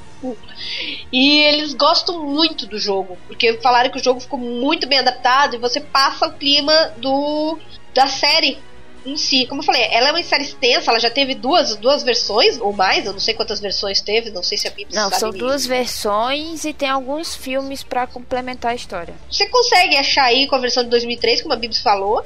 E 1.12 1.38
eles 1.42 1.74
gostam 1.74 2.24
muito 2.24 2.66
do 2.66 2.78
jogo, 2.78 3.16
porque 3.26 3.54
falaram 3.54 3.90
que 3.90 3.98
o 3.98 4.02
jogo 4.02 4.20
ficou 4.20 4.38
muito 4.38 4.86
bem 4.86 4.98
adaptado 4.98 5.56
e 5.56 5.58
você 5.58 5.80
passa 5.80 6.26
o 6.26 6.32
clima 6.32 6.92
do 6.98 7.58
da 7.94 8.06
série 8.06 8.58
em 9.04 9.16
si. 9.16 9.46
Como 9.46 9.60
eu 9.60 9.64
falei, 9.64 9.82
ela 9.90 10.08
é 10.08 10.12
uma 10.12 10.22
série 10.22 10.44
extensa, 10.44 10.90
ela 10.90 11.00
já 11.00 11.10
teve 11.10 11.34
duas, 11.34 11.76
duas 11.76 12.02
versões 12.02 12.58
ou 12.60 12.72
mais, 12.72 13.06
eu 13.06 13.12
não 13.12 13.20
sei 13.20 13.34
quantas 13.34 13.60
versões 13.60 14.00
teve, 14.00 14.30
não 14.30 14.42
sei 14.42 14.58
se 14.58 14.68
a 14.68 14.70
Bíblia 14.70 15.00
Não, 15.00 15.08
sabe 15.08 15.20
são 15.20 15.30
duas 15.30 15.66
versões 15.66 16.64
e 16.64 16.72
tem 16.72 16.88
alguns 16.88 17.34
filmes 17.34 17.82
pra 17.82 18.06
complementar 18.06 18.72
a 18.72 18.74
história. 18.74 19.14
Você 19.30 19.46
consegue 19.46 19.96
achar 19.96 20.24
aí 20.24 20.46
com 20.46 20.56
a 20.56 20.58
versão 20.58 20.84
de 20.84 20.90
2003, 20.90 21.42
como 21.42 21.54
a 21.54 21.56
Bíblia 21.56 21.80
falou, 21.80 22.24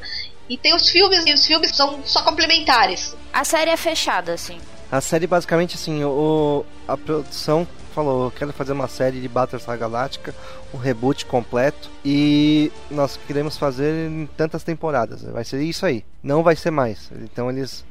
e 0.48 0.56
tem 0.58 0.74
os 0.74 0.90
filmes, 0.90 1.24
e 1.26 1.32
os 1.32 1.46
filmes 1.46 1.74
são 1.74 2.00
só 2.04 2.22
complementares. 2.22 3.16
A 3.32 3.44
série 3.44 3.70
é 3.70 3.76
fechada, 3.76 4.32
assim. 4.32 4.58
A 4.90 5.00
série 5.00 5.26
basicamente 5.26 5.74
assim, 5.74 6.04
o, 6.04 6.64
a 6.86 6.96
produção 6.96 7.66
falou, 7.94 8.24
eu 8.26 8.30
quero 8.30 8.52
fazer 8.52 8.72
uma 8.72 8.88
série 8.88 9.20
de 9.20 9.28
Battlestar 9.28 9.78
Galáctica, 9.78 10.34
um 10.72 10.76
reboot 10.78 11.24
completo 11.26 11.88
e 12.04 12.70
nós 12.90 13.18
queremos 13.26 13.56
fazer 13.56 14.10
em 14.10 14.26
tantas 14.36 14.62
temporadas. 14.64 15.22
Vai 15.22 15.44
ser 15.44 15.62
isso 15.62 15.86
aí, 15.86 16.04
não 16.22 16.42
vai 16.42 16.56
ser 16.56 16.70
mais. 16.70 17.10
Então 17.22 17.48
eles 17.50 17.84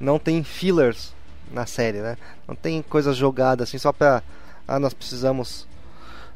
não 0.00 0.18
tem 0.18 0.42
fillers 0.42 1.12
na 1.52 1.66
série, 1.66 1.98
né? 1.98 2.16
Não 2.48 2.54
tem 2.54 2.82
coisas 2.82 3.16
jogadas 3.16 3.68
assim 3.68 3.78
só 3.78 3.92
pra 3.92 4.22
ah, 4.66 4.78
nós 4.78 4.92
precisamos 4.92 5.66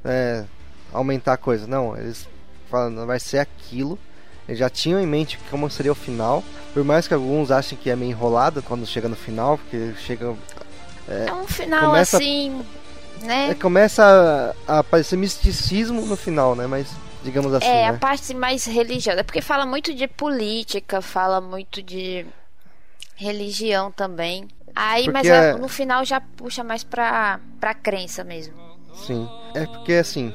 é, 0.04 0.44
aumentar 0.92 1.32
a 1.34 1.36
coisa. 1.38 1.66
Não, 1.66 1.96
eles 1.96 2.28
falam, 2.70 3.04
vai 3.06 3.18
ser 3.18 3.38
aquilo. 3.38 3.98
Eles 4.46 4.58
já 4.60 4.70
tinham 4.70 5.00
em 5.00 5.06
mente 5.06 5.38
como 5.50 5.68
seria 5.70 5.92
o 5.92 5.94
final. 5.94 6.42
Por 6.72 6.84
mais 6.84 7.08
que 7.08 7.14
alguns 7.14 7.50
achem 7.50 7.76
que 7.76 7.90
é 7.90 7.96
meio 7.96 8.10
enrolado 8.12 8.62
quando 8.62 8.86
chega 8.86 9.08
no 9.08 9.16
final, 9.16 9.58
porque 9.58 9.92
chega 9.98 10.34
É 11.08 11.32
um 11.32 11.46
final 11.46 11.86
Começa- 11.86 12.16
assim, 12.18 12.62
né? 13.22 13.50
é, 13.50 13.54
começa 13.54 14.54
a, 14.66 14.76
a 14.76 14.78
aparecer 14.80 15.16
misticismo 15.16 16.02
no 16.06 16.16
final, 16.16 16.54
né? 16.54 16.66
Mas 16.66 16.88
digamos 17.22 17.52
assim, 17.52 17.66
É, 17.66 17.88
a 17.88 17.92
né? 17.92 17.98
parte 17.98 18.32
mais 18.34 18.64
religiosa. 18.64 19.24
Porque 19.24 19.40
fala 19.42 19.66
muito 19.66 19.92
de 19.94 20.06
política, 20.08 21.00
fala 21.02 21.40
muito 21.40 21.82
de 21.82 22.24
religião 23.16 23.90
também. 23.90 24.46
Aí, 24.74 25.04
Porque 25.04 25.12
mas 25.12 25.26
é- 25.26 25.50
a- 25.52 25.56
no 25.58 25.68
final 25.68 26.04
já 26.04 26.20
puxa 26.20 26.62
mais 26.62 26.84
pra, 26.84 27.40
pra 27.60 27.74
crença 27.74 28.22
mesmo. 28.22 28.54
Sim. 29.06 29.28
É 29.54 29.66
porque 29.66 29.94
assim, 29.94 30.32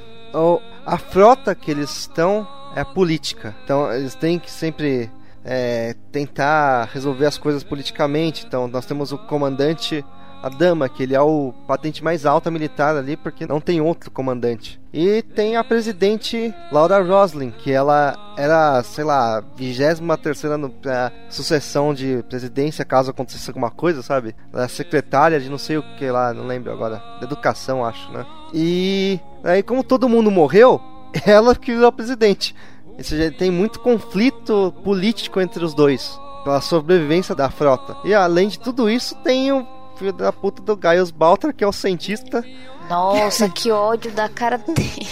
a 0.85 0.97
frota 0.97 1.53
que 1.55 1.71
eles 1.71 1.89
estão 1.89 2.47
é 2.75 2.81
a 2.81 2.85
política. 2.85 3.55
Então 3.63 3.91
eles 3.91 4.15
têm 4.15 4.39
que 4.39 4.49
sempre 4.51 5.09
é, 5.45 5.95
tentar 6.11 6.89
resolver 6.93 7.25
as 7.25 7.37
coisas 7.37 7.63
politicamente. 7.63 8.45
Então 8.45 8.67
nós 8.67 8.85
temos 8.85 9.11
o 9.11 9.17
comandante 9.17 10.03
a 10.43 10.49
dama, 10.49 10.89
que 10.89 11.03
ele 11.03 11.15
é 11.15 11.21
o 11.21 11.53
patente 11.65 12.03
mais 12.03 12.25
alta 12.25 12.51
militar 12.51 12.97
ali, 12.97 13.15
porque 13.15 13.47
não 13.47 13.61
tem 13.61 13.79
outro 13.79 14.11
comandante. 14.11 14.77
E 14.93 15.21
tem 15.21 15.55
a 15.55 15.63
presidente 15.63 16.53
Laura 16.69 17.01
Roslin, 17.01 17.49
que 17.49 17.71
ela 17.71 18.35
era, 18.37 18.83
sei 18.83 19.05
lá, 19.05 19.41
23 19.55 20.01
terceira 20.21 20.57
no, 20.57 20.69
pra 20.69 21.13
sucessão 21.29 21.93
de 21.93 22.21
presidência, 22.27 22.83
caso 22.83 23.11
acontecesse 23.11 23.49
alguma 23.49 23.71
coisa, 23.71 24.03
sabe? 24.03 24.35
Ela 24.51 24.65
é 24.65 24.67
secretária 24.67 25.39
de 25.39 25.49
não 25.49 25.57
sei 25.57 25.77
o 25.77 25.95
que 25.97 26.11
lá, 26.11 26.33
não 26.33 26.45
lembro 26.45 26.73
agora. 26.73 27.01
Educação, 27.21 27.85
acho, 27.85 28.11
né? 28.11 28.25
E 28.53 29.19
aí, 29.45 29.63
como 29.63 29.81
todo 29.81 30.09
mundo 30.09 30.29
morreu, 30.29 30.81
ela 31.25 31.55
que 31.55 31.73
virou 31.73 31.91
presidente. 31.91 32.53
Ou 32.97 33.03
seja, 33.03 33.31
tem 33.31 33.49
muito 33.49 33.79
conflito 33.79 34.73
político 34.83 35.39
entre 35.39 35.63
os 35.63 35.73
dois. 35.73 36.19
Pela 36.43 36.59
sobrevivência 36.59 37.33
da 37.33 37.49
frota. 37.49 37.95
E 38.03 38.13
além 38.13 38.49
de 38.49 38.59
tudo 38.59 38.89
isso, 38.89 39.15
tem 39.23 39.49
o 39.53 39.65
filho 39.97 40.13
da 40.13 40.31
puta 40.31 40.61
do 40.61 40.75
Gaius 40.75 41.11
Baltar, 41.11 41.53
que 41.53 41.63
é 41.63 41.67
o 41.67 41.71
cientista, 41.71 42.43
Nossa, 42.89 43.49
que 43.49 43.71
ódio 43.71 44.11
da 44.11 44.27
cara 44.29 44.57
dele. 44.57 45.07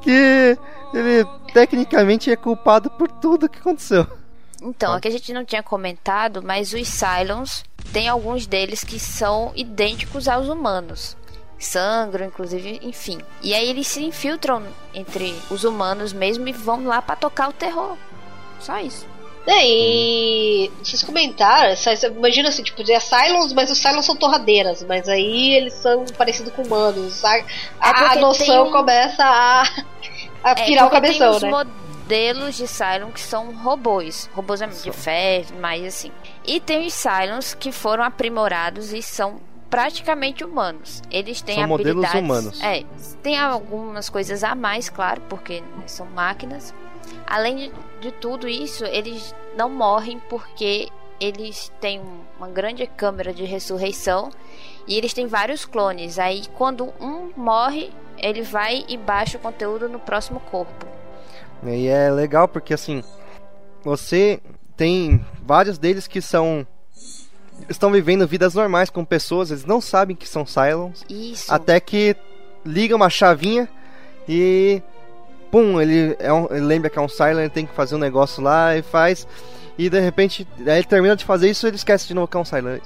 que 0.00 0.56
ele 0.94 1.24
tecnicamente 1.52 2.30
é 2.30 2.36
culpado 2.36 2.90
por 2.90 3.08
tudo 3.08 3.48
que 3.48 3.58
aconteceu. 3.58 4.06
Então, 4.62 4.92
aqui 4.92 5.08
a 5.08 5.10
gente 5.10 5.32
não 5.32 5.44
tinha 5.44 5.62
comentado, 5.62 6.42
mas 6.42 6.72
os 6.72 6.86
Cylons, 6.86 7.64
tem 7.92 8.08
alguns 8.08 8.46
deles 8.46 8.84
que 8.84 8.98
são 9.00 9.52
idênticos 9.56 10.28
aos 10.28 10.48
humanos. 10.48 11.16
Sangram, 11.58 12.26
inclusive, 12.26 12.80
enfim. 12.82 13.20
E 13.42 13.54
aí 13.54 13.68
eles 13.68 13.86
se 13.86 14.02
infiltram 14.02 14.62
entre 14.94 15.34
os 15.50 15.64
humanos 15.64 16.12
mesmo 16.12 16.48
e 16.48 16.52
vão 16.52 16.86
lá 16.86 17.02
pra 17.02 17.16
tocar 17.16 17.48
o 17.48 17.52
terror. 17.52 17.96
Só 18.60 18.78
isso. 18.78 19.06
É, 19.46 19.66
e 19.66 20.70
vocês 20.82 21.02
comentaram, 21.02 21.74
imagina 22.16 22.50
assim, 22.50 22.62
tipo, 22.62 22.84
de 22.84 22.98
Cylons, 23.00 23.52
mas 23.52 23.70
os 23.70 23.78
Cylons 23.78 24.04
são 24.04 24.14
torradeiras, 24.14 24.84
mas 24.84 25.08
aí 25.08 25.54
eles 25.54 25.72
são 25.74 26.04
parecidos 26.16 26.52
com 26.52 26.62
humanos. 26.62 27.24
A, 27.24 27.30
a- 27.80 27.90
a 27.90 27.94
porque 27.94 28.18
noção 28.20 28.46
tem 28.46 28.60
um- 28.60 28.70
começa 28.70 29.24
a, 29.24 29.62
a 30.44 30.50
É, 30.50 30.54
pirar 30.66 30.86
o 30.86 30.90
cabeção, 30.90 31.38
tem 31.38 31.50
né? 31.50 31.56
os 31.58 31.66
modelos 32.04 32.56
de 32.56 32.66
Cylon 32.68 33.10
que 33.12 33.20
são 33.20 33.52
robôs. 33.56 34.28
Robôs 34.34 34.60
de 34.82 34.92
ferro, 34.92 35.56
mais 35.58 35.84
assim. 35.84 36.12
E 36.46 36.60
tem 36.60 36.86
os 36.86 36.92
Cylons 36.94 37.54
que 37.54 37.72
foram 37.72 38.04
aprimorados 38.04 38.92
e 38.92 39.00
são 39.02 39.40
praticamente 39.70 40.44
humanos. 40.44 41.00
Eles 41.10 41.40
têm 41.40 41.54
São 41.56 41.68
modelos 41.68 42.04
habilidades... 42.04 42.20
humanos. 42.28 42.60
É, 42.62 42.84
tem 43.22 43.38
algumas 43.38 44.08
coisas 44.10 44.44
a 44.44 44.54
mais, 44.54 44.88
claro, 44.90 45.22
porque 45.28 45.62
são 45.86 46.06
máquinas. 46.06 46.74
Além 47.26 47.56
de, 47.56 47.72
de 48.00 48.10
tudo 48.12 48.48
isso, 48.48 48.84
eles 48.84 49.34
não 49.56 49.68
morrem 49.68 50.20
porque 50.28 50.88
eles 51.20 51.70
têm 51.80 52.00
um- 52.00 52.20
uma 52.38 52.48
grande 52.48 52.86
câmera 52.86 53.32
de 53.32 53.44
ressurreição 53.44 54.30
e 54.88 54.96
eles 54.96 55.12
têm 55.12 55.26
vários 55.26 55.64
clones. 55.66 56.18
Aí 56.18 56.44
quando 56.56 56.92
um 57.00 57.30
morre, 57.36 57.90
ele 58.16 58.42
vai 58.42 58.84
e 58.88 58.96
baixa 58.96 59.36
o 59.36 59.40
conteúdo 59.40 59.88
no 59.88 59.98
próximo 59.98 60.40
corpo. 60.40 60.86
E 61.64 61.86
é 61.88 62.10
legal 62.10 62.48
porque 62.48 62.72
assim, 62.72 63.04
você 63.82 64.40
tem 64.76 65.24
vários 65.44 65.76
deles 65.78 66.06
que 66.06 66.22
são 66.22 66.66
estão 67.68 67.92
vivendo 67.92 68.26
vidas 68.26 68.54
normais 68.54 68.88
com 68.88 69.04
pessoas, 69.04 69.50
eles 69.50 69.66
não 69.66 69.82
sabem 69.82 70.16
que 70.16 70.26
são 70.26 70.46
Cylons, 70.46 71.04
Isso. 71.08 71.52
até 71.52 71.78
que 71.78 72.16
liga 72.64 72.96
uma 72.96 73.10
chavinha 73.10 73.68
e 74.26 74.82
pum, 75.50 75.80
ele, 75.80 76.16
é 76.18 76.32
um, 76.32 76.46
ele 76.50 76.64
lembra 76.64 76.88
que 76.88 76.98
é 76.98 77.02
um 77.02 77.08
ele 77.30 77.48
tem 77.48 77.66
que 77.66 77.74
fazer 77.74 77.94
um 77.94 77.98
negócio 77.98 78.42
lá 78.42 78.76
e 78.76 78.82
faz 78.82 79.26
e 79.80 79.88
de 79.88 79.98
repente, 79.98 80.46
aí 80.66 80.78
ele 80.78 80.84
termina 80.84 81.16
de 81.16 81.24
fazer 81.24 81.48
isso 81.48 81.66
e 81.66 81.68
ele 81.68 81.76
esquece 81.76 82.06
de 82.06 82.12
novo 82.12 82.28
que 82.28 82.36
é 82.36 82.40
um 82.40 82.44
Cylon. 82.44 82.78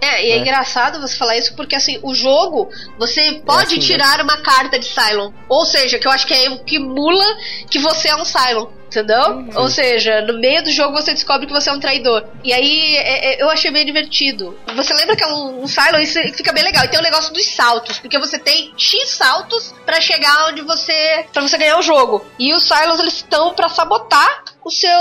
É, 0.00 0.26
e 0.26 0.30
é, 0.30 0.36
É. 0.36 0.38
engraçado 0.38 0.98
você 0.98 1.14
falar 1.14 1.36
isso 1.36 1.54
porque 1.54 1.76
assim, 1.76 2.00
o 2.02 2.14
jogo, 2.14 2.70
você 2.98 3.42
pode 3.44 3.64
assim, 3.66 3.76
né? 3.76 3.82
tirar 3.82 4.20
uma 4.22 4.38
carta 4.38 4.78
de 4.78 4.86
Cylon. 4.86 5.30
Ou 5.46 5.66
seja, 5.66 5.98
que 5.98 6.06
eu 6.06 6.10
acho 6.10 6.26
que 6.26 6.32
é 6.32 6.48
o 6.48 6.64
que 6.64 6.78
mula 6.78 7.36
que 7.70 7.78
você 7.78 8.08
é 8.08 8.16
um 8.16 8.24
Cylon. 8.24 8.66
Entendeu? 8.92 9.22
Uhum. 9.38 9.50
Ou 9.56 9.70
seja, 9.70 10.20
no 10.22 10.38
meio 10.38 10.62
do 10.62 10.70
jogo 10.70 10.92
você 10.92 11.12
descobre 11.14 11.46
que 11.46 11.52
você 11.52 11.70
é 11.70 11.72
um 11.72 11.80
traidor. 11.80 12.24
E 12.44 12.52
aí 12.52 12.96
é- 12.96 13.34
é- 13.34 13.42
eu 13.42 13.48
achei 13.48 13.70
bem 13.70 13.86
divertido. 13.86 14.56
Você 14.76 14.92
lembra 14.94 15.16
que 15.16 15.24
é 15.24 15.26
um, 15.26 15.62
um 15.62 15.66
Cylon? 15.66 15.98
Isso 15.98 16.20
fica 16.34 16.52
bem 16.52 16.62
legal. 16.62 16.84
E 16.84 16.88
tem 16.88 17.00
o 17.00 17.02
negócio 17.02 17.32
dos 17.32 17.46
saltos, 17.46 17.98
porque 17.98 18.18
você 18.18 18.38
tem 18.38 18.72
X 18.76 19.08
saltos 19.08 19.74
pra 19.86 20.00
chegar 20.00 20.48
onde 20.48 20.60
você. 20.60 21.24
para 21.32 21.40
você 21.42 21.56
ganhar 21.56 21.78
o 21.78 21.82
jogo. 21.82 22.24
E 22.38 22.52
os 22.52 22.68
Cylons 22.68 23.00
eles 23.00 23.14
estão 23.14 23.54
pra 23.54 23.68
sabotar 23.68 24.44
o 24.64 24.70
seu, 24.70 25.00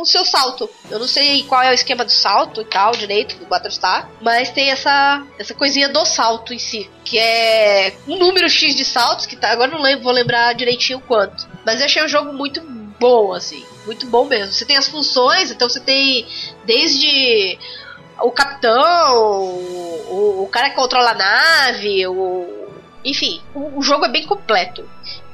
o 0.00 0.04
seu 0.06 0.24
salto. 0.24 0.70
Eu 0.90 0.98
não 0.98 1.06
sei 1.08 1.42
qual 1.42 1.62
é 1.62 1.70
o 1.70 1.74
esquema 1.74 2.04
do 2.04 2.10
salto 2.12 2.60
e 2.62 2.64
tal 2.64 2.92
direito 2.92 3.36
do 3.36 3.46
Battlestar, 3.46 4.08
mas 4.20 4.50
tem 4.50 4.70
essa 4.70 5.22
essa 5.38 5.52
coisinha 5.52 5.88
do 5.88 6.04
salto 6.06 6.54
em 6.54 6.58
si, 6.58 6.88
que 7.04 7.18
é 7.18 7.94
um 8.08 8.16
número 8.16 8.48
X 8.48 8.74
de 8.74 8.84
saltos 8.84 9.26
que 9.26 9.36
tá, 9.36 9.50
agora 9.50 9.70
não 9.70 9.82
lembro, 9.82 10.04
vou 10.04 10.12
lembrar 10.12 10.54
direitinho 10.54 11.00
quanto. 11.00 11.46
Mas 11.66 11.80
eu 11.80 11.86
achei 11.86 12.02
um 12.02 12.08
jogo 12.08 12.32
muito 12.32 12.62
bom 13.02 13.32
assim, 13.32 13.64
muito 13.84 14.06
bom 14.06 14.24
mesmo. 14.24 14.52
Você 14.52 14.64
tem 14.64 14.76
as 14.76 14.88
funções, 14.88 15.50
então 15.50 15.68
você 15.68 15.80
tem 15.80 16.26
desde 16.64 17.58
o 18.20 18.30
capitão, 18.30 19.16
o, 20.08 20.42
o 20.44 20.48
cara 20.50 20.70
que 20.70 20.76
controla 20.76 21.10
a 21.10 21.14
nave, 21.14 22.06
o 22.06 22.68
Enfim, 23.04 23.42
o, 23.54 23.78
o 23.78 23.82
jogo 23.82 24.04
é 24.04 24.08
bem 24.08 24.24
completo. 24.26 24.88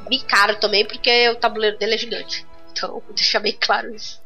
Bem 0.09 0.21
caro 0.21 0.57
também, 0.57 0.87
porque 0.87 1.29
o 1.29 1.37
tabuleiro 1.37 1.77
dele 1.79 1.95
é 1.95 1.99
gigante. 1.99 2.47
Então, 2.73 3.03
vou 3.07 3.15
deixar 3.15 3.41
bem 3.41 3.57
claro 3.61 3.95
isso. 3.95 4.21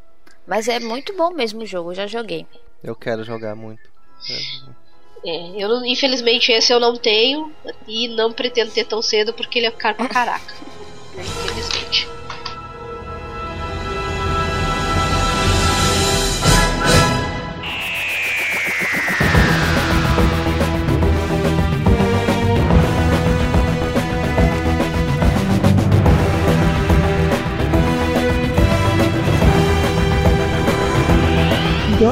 Mas 0.47 0.67
é 0.67 0.79
muito 0.79 1.13
bom 1.15 1.31
mesmo 1.31 1.61
o 1.61 1.65
jogo, 1.65 1.91
eu 1.91 1.95
já 1.95 2.07
joguei. 2.07 2.45
Eu 2.83 2.95
quero 2.95 3.23
jogar 3.23 3.55
muito. 3.55 3.81
É, 5.25 5.61
eu 5.61 5.67
não- 5.69 5.85
infelizmente 5.85 6.51
esse 6.51 6.71
eu 6.73 6.79
não 6.79 6.95
tenho 6.95 7.51
e 7.87 8.07
não 8.09 8.31
pretendo 8.31 8.71
ter 8.71 8.85
tão 8.85 9.01
cedo 9.01 9.33
porque 9.33 9.59
ele 9.59 9.67
é 9.67 9.71
caro 9.71 9.95
pra 9.95 10.07
caraca. 10.07 10.53
Infelizmente. 11.15 12.07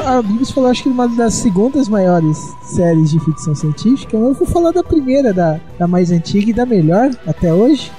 A 0.00 0.22
Bibis 0.22 0.50
falou, 0.50 0.70
acho 0.70 0.84
que 0.84 0.88
uma 0.88 1.08
das 1.08 1.34
segundas 1.34 1.88
maiores 1.88 2.38
séries 2.62 3.10
de 3.10 3.20
ficção 3.20 3.54
científica. 3.54 4.16
Eu 4.16 4.34
vou 4.34 4.46
falar 4.46 4.70
da 4.70 4.82
primeira, 4.82 5.32
da, 5.32 5.60
da 5.78 5.86
mais 5.86 6.10
antiga 6.10 6.50
e 6.50 6.54
da 6.54 6.66
melhor 6.66 7.10
até 7.26 7.52
hoje. 7.52 7.90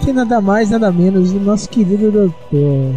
Que 0.00 0.12
nada 0.12 0.40
mais, 0.40 0.70
nada 0.70 0.90
menos 0.90 1.32
do 1.32 1.40
nosso 1.40 1.68
querido 1.68 2.10
doutor. 2.10 2.94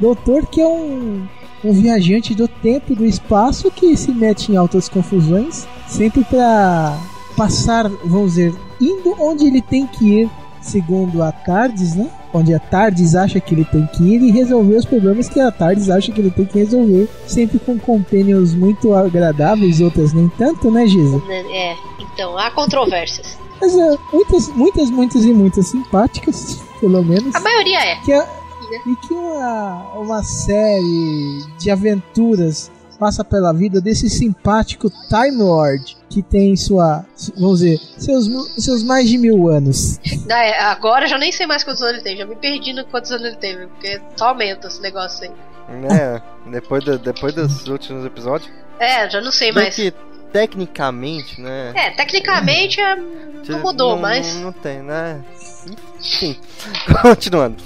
Doutor 0.00 0.46
que 0.46 0.60
é 0.60 0.66
um, 0.66 1.26
um 1.64 1.72
viajante 1.72 2.34
do 2.34 2.46
tempo 2.46 2.92
e 2.92 2.96
do 2.96 3.04
espaço 3.04 3.70
que 3.70 3.96
se 3.96 4.12
mete 4.12 4.52
em 4.52 4.56
altas 4.56 4.88
confusões, 4.88 5.66
sempre 5.86 6.22
para 6.24 6.96
passar, 7.36 7.88
vamos 8.04 8.34
dizer, 8.34 8.54
indo 8.80 9.14
onde 9.18 9.46
ele 9.46 9.60
tem 9.60 9.86
que 9.86 10.20
ir, 10.20 10.30
segundo 10.60 11.22
a 11.22 11.32
Tardes, 11.32 11.94
né? 11.94 12.08
Onde 12.32 12.52
a 12.54 12.58
Tardes 12.58 13.14
acha 13.14 13.40
que 13.40 13.54
ele 13.54 13.64
tem 13.64 13.86
que 13.86 14.02
ir 14.04 14.20
e 14.22 14.30
resolver 14.30 14.76
os 14.76 14.84
problemas 14.84 15.28
que 15.28 15.40
a 15.40 15.50
Tardes 15.50 15.88
acha 15.88 16.12
que 16.12 16.20
ele 16.20 16.30
tem 16.30 16.44
que 16.44 16.58
resolver, 16.58 17.08
sempre 17.26 17.58
com 17.58 17.78
companions 17.78 18.54
muito 18.54 18.94
agradáveis, 18.94 19.80
outras 19.80 20.12
nem 20.12 20.28
tanto, 20.36 20.70
né, 20.70 20.86
Giza? 20.86 21.22
É, 21.30 21.74
então, 22.00 22.36
há 22.36 22.50
controvérsias. 22.50 23.38
Mas 23.60 23.74
é, 23.76 23.96
muitas, 24.12 24.48
muitas, 24.48 24.90
muitas 24.90 25.24
e 25.24 25.32
muitas 25.32 25.68
simpáticas, 25.68 26.60
pelo 26.80 27.02
menos. 27.02 27.34
A 27.34 27.40
maioria 27.40 27.78
é. 27.80 27.96
Que 27.96 28.12
é- 28.12 28.28
e 28.86 28.94
que 28.96 29.14
uma, 29.14 29.92
uma 29.96 30.22
série 30.22 31.42
de 31.58 31.70
aventuras 31.70 32.70
passa 32.98 33.22
pela 33.24 33.52
vida 33.52 33.80
desse 33.80 34.08
simpático 34.10 34.90
Time 35.08 35.36
Lord 35.42 35.96
que 36.10 36.22
tem 36.22 36.56
sua, 36.56 37.04
vamos 37.36 37.60
dizer, 37.60 37.78
seus, 37.96 38.26
seus 38.62 38.82
mais 38.82 39.08
de 39.08 39.16
mil 39.18 39.48
anos. 39.48 39.98
Ah, 40.30 40.44
é, 40.44 40.58
Agora 40.60 41.04
eu 41.06 41.08
já 41.08 41.16
nem 41.18 41.32
sei 41.32 41.46
mais 41.46 41.64
quantos 41.64 41.80
anos 41.82 41.94
ele 41.94 42.02
tem, 42.02 42.16
já 42.16 42.26
me 42.26 42.36
perdi 42.36 42.72
no 42.74 42.84
quantos 42.84 43.10
anos 43.10 43.26
ele 43.28 43.36
teve, 43.36 43.66
porque 43.68 44.00
só 44.16 44.28
aumenta 44.28 44.68
esse 44.68 44.80
negócio 44.82 45.24
aí. 45.24 45.30
É, 45.90 46.20
depois, 46.50 46.84
do- 46.84 46.98
depois 46.98 47.34
dos 47.34 47.66
últimos 47.66 48.04
episódios. 48.04 48.50
É, 48.78 49.08
já 49.08 49.20
não 49.20 49.30
sei 49.32 49.52
mais. 49.52 49.74
que, 49.74 49.92
tecnicamente, 50.32 51.40
né? 51.40 51.72
É, 51.74 51.90
tecnicamente 51.90 52.80
é, 52.80 52.96
não 52.96 53.60
mudou, 53.60 53.92
não, 53.94 54.02
mas. 54.02 54.34
Não 54.36 54.52
tem, 54.52 54.82
né? 54.82 55.20
Enfim, 55.98 56.36
continuando. 57.02 57.56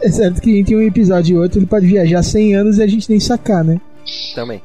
É 0.00 0.10
certo 0.10 0.40
que 0.40 0.58
entre 0.58 0.76
um 0.76 0.80
episódio 0.82 1.36
e 1.36 1.38
outro 1.38 1.58
ele 1.58 1.66
pode 1.66 1.86
viajar 1.86 2.22
100 2.22 2.56
anos 2.56 2.78
e 2.78 2.82
a 2.82 2.86
gente 2.86 3.08
nem 3.08 3.20
sacar, 3.20 3.64
né? 3.64 3.80
Também. 4.34 4.62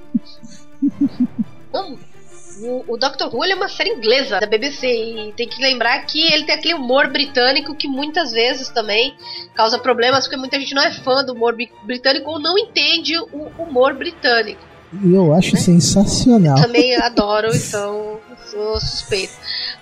O, 2.62 2.94
o 2.94 2.98
Doctor 2.98 3.34
Who 3.34 3.44
ele 3.44 3.54
é 3.54 3.56
uma 3.56 3.70
série 3.70 3.92
inglesa 3.92 4.40
da 4.40 4.46
BBC 4.48 4.86
e 4.88 5.34
tem 5.34 5.48
que 5.48 5.62
lembrar 5.62 6.00
que 6.06 6.22
ele 6.34 6.44
tem 6.44 6.56
aquele 6.56 6.74
humor 6.74 7.08
britânico 7.10 7.74
que 7.74 7.88
muitas 7.88 8.32
vezes 8.32 8.68
também 8.70 9.16
causa 9.56 9.80
problemas 9.80 10.26
porque 10.26 10.36
muita 10.36 10.60
gente 10.60 10.74
não 10.76 10.84
é 10.84 10.92
fã 10.92 11.24
do 11.24 11.34
humor 11.34 11.56
bri- 11.56 11.72
britânico 11.86 12.30
ou 12.30 12.40
não 12.40 12.58
entende 12.58 13.18
o 13.18 13.50
humor 13.58 13.94
britânico. 13.94 14.62
Eu 15.04 15.34
acho 15.34 15.56
sensacional. 15.56 16.60
Também 16.62 16.96
adoro, 16.98 17.56
então 17.56 18.20
sou 18.50 18.80
suspeito. 18.80 19.34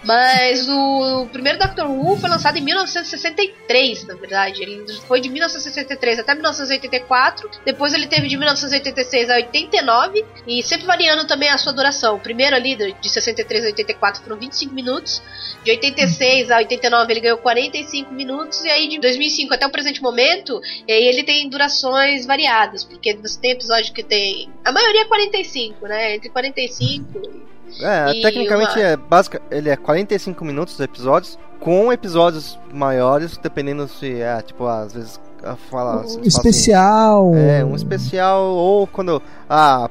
Mas 0.04 0.68
o 0.70 1.28
primeiro 1.32 1.60
Doctor 1.60 1.90
Who 1.90 2.18
foi 2.18 2.30
lançado 2.30 2.58
em 2.58 2.62
1963, 2.62 4.06
na 4.06 4.16
verdade. 4.16 4.62
Ele 4.62 4.86
foi 5.08 5.22
de 5.22 5.30
1963 5.30 6.20
até 6.20 6.34
1984. 6.34 7.50
Depois 7.66 7.94
ele 7.94 8.08
teve 8.08 8.28
de 8.28 8.38
1986 8.38 9.30
a 9.30 9.36
89 9.36 10.26
e 10.48 10.64
sempre 10.64 10.86
variando 10.86 11.26
também 11.26 11.50
a 11.50 11.58
sua 11.58 11.74
duração. 11.74 12.16
O 12.16 12.20
primeiro 12.20 12.56
ali 12.56 12.76
de 12.76 13.08
de 13.08 13.10
63 13.10 13.66
a 13.66 13.68
84 13.68 14.24
foram 14.24 14.38
25 14.38 14.74
minutos. 14.74 15.22
De 15.64 15.72
86 15.72 16.52
a 16.52 16.58
89 16.58 17.14
ele 17.14 17.20
ganhou 17.20 17.38
45 17.38 18.14
minutos 18.14 18.64
e 18.64 18.70
aí 18.70 18.88
de 18.88 19.00
2005 19.00 19.54
até 19.54 19.66
o 19.66 19.72
presente 19.72 20.02
momento, 20.02 20.62
ele 20.88 21.24
tem 21.24 21.50
durações 21.50 22.26
variadas, 22.26 22.84
porque 22.84 23.16
você 23.16 23.40
tem 23.40 23.52
episódio 23.52 23.94
que 23.94 24.04
tem, 24.04 24.50
a 24.64 24.72
maioria 24.72 25.02
é 25.02 25.06
45, 25.06 25.88
né? 25.88 26.16
Entre 26.16 26.30
45 26.30 27.20
e 27.20 27.57
É, 27.82 28.12
E 28.12 28.22
tecnicamente 28.22 28.78
uma- 28.80 28.82
é 28.86 28.98
básica, 28.98 29.42
ele 29.52 29.70
é 29.70 29.76
45 29.76 30.44
minutos 30.46 30.74
os 30.76 30.80
episódios, 30.80 31.38
com 31.60 31.92
episódios 31.92 32.58
maiores, 32.72 33.38
dependendo 33.38 33.88
se 33.88 34.22
é, 34.22 34.42
tipo, 34.42 34.66
às 34.68 34.94
vezes 34.94 35.20
a 35.44 35.56
fala 35.56 35.98
Um 35.98 36.04
fazem- 36.04 36.22
especial. 36.24 37.32
É, 37.36 37.64
um 37.64 37.76
especial, 37.76 38.42
ou 38.44 38.88
quando 38.88 39.22
a, 39.50 39.90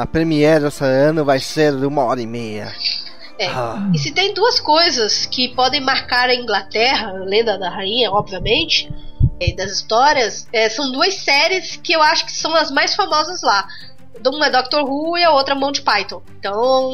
a 0.00 0.06
premiere 0.06 0.64
desse 0.64 0.84
ano 0.84 1.24
vai 1.24 1.38
ser 1.40 1.76
de 1.76 1.86
uma 1.86 2.04
hora 2.04 2.20
e 2.20 2.26
meia. 2.26 2.72
É. 3.38 3.46
Ah, 3.48 3.90
E 3.94 3.98
se 3.98 4.12
tem 4.12 4.32
duas 4.32 4.58
coisas 4.60 5.26
que 5.26 5.48
podem 5.54 5.80
marcar 5.80 6.28
a 6.30 6.34
Inglaterra, 6.34 7.08
a 7.10 7.24
lenda 7.24 7.58
da 7.58 7.68
rainha, 7.68 8.10
obviamente, 8.10 8.90
e 9.38 9.54
das 9.54 9.72
histórias, 9.72 10.48
é, 10.52 10.68
são 10.70 10.90
duas 10.90 11.14
séries 11.16 11.76
que 11.76 11.92
eu 11.92 12.02
acho 12.02 12.24
que 12.24 12.32
são 12.32 12.54
as 12.54 12.70
mais 12.70 12.94
famosas 12.94 13.40
lá. 13.42 13.66
Uma 14.24 14.46
é 14.46 14.50
Doctor 14.50 14.82
Who 14.84 15.16
e 15.18 15.24
a 15.24 15.30
outra 15.32 15.54
Monty 15.54 15.82
Python. 15.82 16.22
Então, 16.38 16.90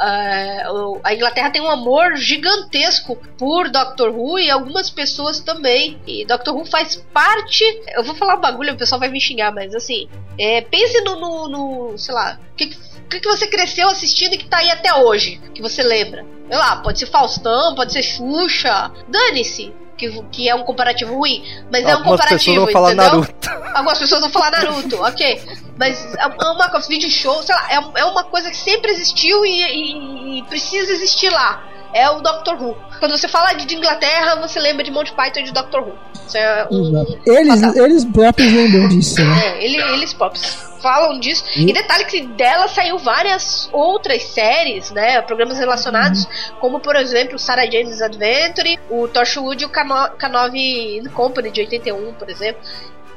é, 0.00 0.64
a 1.02 1.14
Inglaterra 1.14 1.50
tem 1.50 1.62
um 1.62 1.70
amor 1.70 2.16
gigantesco 2.16 3.16
por 3.38 3.68
Doctor 3.68 4.10
Who 4.10 4.38
e 4.38 4.50
algumas 4.50 4.90
pessoas 4.90 5.40
também. 5.40 5.98
E 6.06 6.24
Doctor 6.24 6.54
Who 6.54 6.64
faz 6.66 6.96
parte. 7.12 7.64
Eu 7.94 8.02
vou 8.04 8.14
falar 8.14 8.36
um 8.36 8.40
bagulho, 8.40 8.74
o 8.74 8.76
pessoal 8.76 8.98
vai 9.00 9.08
me 9.08 9.20
xingar, 9.20 9.52
mas 9.52 9.74
assim, 9.74 10.08
é, 10.38 10.60
pense 10.60 11.00
no, 11.02 11.16
no, 11.16 11.48
no- 11.48 11.98
sei 11.98 12.14
lá, 12.14 12.38
o 12.52 12.56
que, 12.56 12.66
que, 12.66 13.20
que 13.20 13.28
você 13.28 13.46
cresceu 13.46 13.88
assistindo 13.88 14.34
e 14.34 14.38
que 14.38 14.48
tá 14.48 14.58
aí 14.58 14.70
até 14.70 14.94
hoje, 14.94 15.40
que 15.54 15.62
você 15.62 15.82
lembra? 15.82 16.24
Sei 16.48 16.56
lá, 16.58 16.76
pode 16.76 16.98
ser 16.98 17.06
Faustão, 17.06 17.74
pode 17.74 17.92
ser 17.92 18.02
Xuxa, 18.02 18.90
dane-se. 19.08 19.72
Que, 19.96 20.22
que 20.30 20.48
é 20.48 20.54
um 20.54 20.62
comparativo 20.64 21.14
ruim, 21.16 21.42
mas 21.72 21.82
é 21.82 21.86
um 21.86 21.98
algumas 21.98 22.20
pessoas 22.20 22.42
comparativo, 22.42 22.64
vão 22.64 22.72
falar 22.72 22.92
entendeu? 22.92 23.10
Naruto. 23.20 23.50
Algumas 23.76 23.98
pessoas 23.98 24.20
vão 24.22 24.30
falar 24.30 24.50
Naruto, 24.50 24.96
ok. 25.02 25.42
Mas 25.78 26.14
é 26.14 26.26
uma 26.50 26.68
coisa, 26.70 26.88
vídeo 26.88 27.10
show, 27.10 27.42
sei 27.42 27.54
lá, 27.54 27.66
é, 27.70 28.00
é 28.00 28.04
uma 28.04 28.24
coisa 28.24 28.50
que 28.50 28.56
sempre 28.56 28.90
existiu 28.90 29.44
e, 29.44 29.62
e- 29.62 30.38
e 30.38 30.42
precisa 30.44 30.92
existir 30.92 31.30
lá. 31.30 31.62
É 31.92 32.08
o 32.10 32.20
Doctor 32.20 32.60
Who. 32.62 32.76
Quando 32.98 33.16
você 33.16 33.28
fala 33.28 33.52
de 33.54 33.74
Inglaterra, 33.74 34.36
você 34.36 34.58
lembra 34.60 34.84
de 34.84 34.90
Monty 34.90 35.12
Python 35.12 35.40
e 35.40 35.44
de 35.44 35.52
Doctor 35.52 35.82
Who. 35.82 35.92
É 36.34 36.66
um. 36.70 36.92
Eles, 37.26 37.62
eles 37.76 38.04
próprios 38.04 38.52
lembram 38.52 38.88
disso, 38.88 39.14
né? 39.24 39.46
é, 39.58 39.64
ele- 39.64 39.80
eles 39.94 40.12
próprios 40.12 40.44
falam 40.82 41.18
disso. 41.18 41.44
E- 41.56 41.70
E 41.70 41.72
detalhe 41.72 42.04
que 42.04 42.26
dela 42.26 42.68
saiu 42.68 42.98
várias 42.98 43.68
outras 43.72 44.22
séries, 44.24 44.90
né? 44.90 45.20
Programas 45.22 45.58
relacionados, 45.58 46.26
como 46.60 46.78
por 46.80 46.94
exemplo 46.96 47.38
Sarah 47.38 47.64
Jane's 47.64 48.02
Adventure, 48.02 48.78
o 48.90 49.08
Torchwood 49.08 49.62
e 49.62 49.66
o 49.66 49.68
Cano- 49.70 50.10
Canove 50.18 51.02
Company 51.14 51.50
de 51.50 51.60
81, 51.60 52.12
por 52.14 52.28
exemplo. 52.28 52.60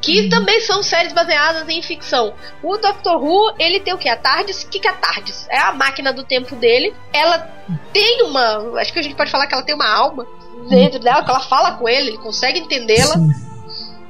Que 0.02 0.30
também 0.30 0.62
são 0.62 0.82
séries 0.82 1.14
baseadas 1.14 1.68
em 1.68 1.82
ficção. 1.82 2.34
O 2.64 2.78
Doctor 2.78 3.22
Who, 3.22 3.54
ele 3.60 3.80
tem 3.80 3.94
o 3.94 3.98
que? 3.98 4.08
A 4.08 4.16
TARDIS. 4.16 4.64
O 4.64 4.70
que, 4.70 4.80
que 4.80 4.88
é 4.88 4.92
a 4.92 4.96
TARDIS? 4.96 5.48
É 5.50 5.60
a 5.60 5.74
máquina 5.74 6.14
do 6.14 6.24
tempo 6.24 6.56
dele. 6.56 6.94
Ela 7.12 7.40
tem 7.92 8.24
uma. 8.24 8.80
Acho 8.80 8.94
que 8.94 9.00
a 9.00 9.02
gente 9.02 9.16
pode 9.16 9.32
falar 9.32 9.48
que 9.48 9.54
ela 9.54 9.64
tem 9.64 9.76
uma 9.76 9.90
alma 9.90 10.26
dentro 10.70 11.00
dela, 11.00 11.24
que 11.24 11.30
ela 11.30 11.40
fala 11.40 11.74
com 11.74 11.88
ele, 11.88 12.10
ele 12.10 12.18
consegue 12.18 12.60
entendê-la. 12.60 13.16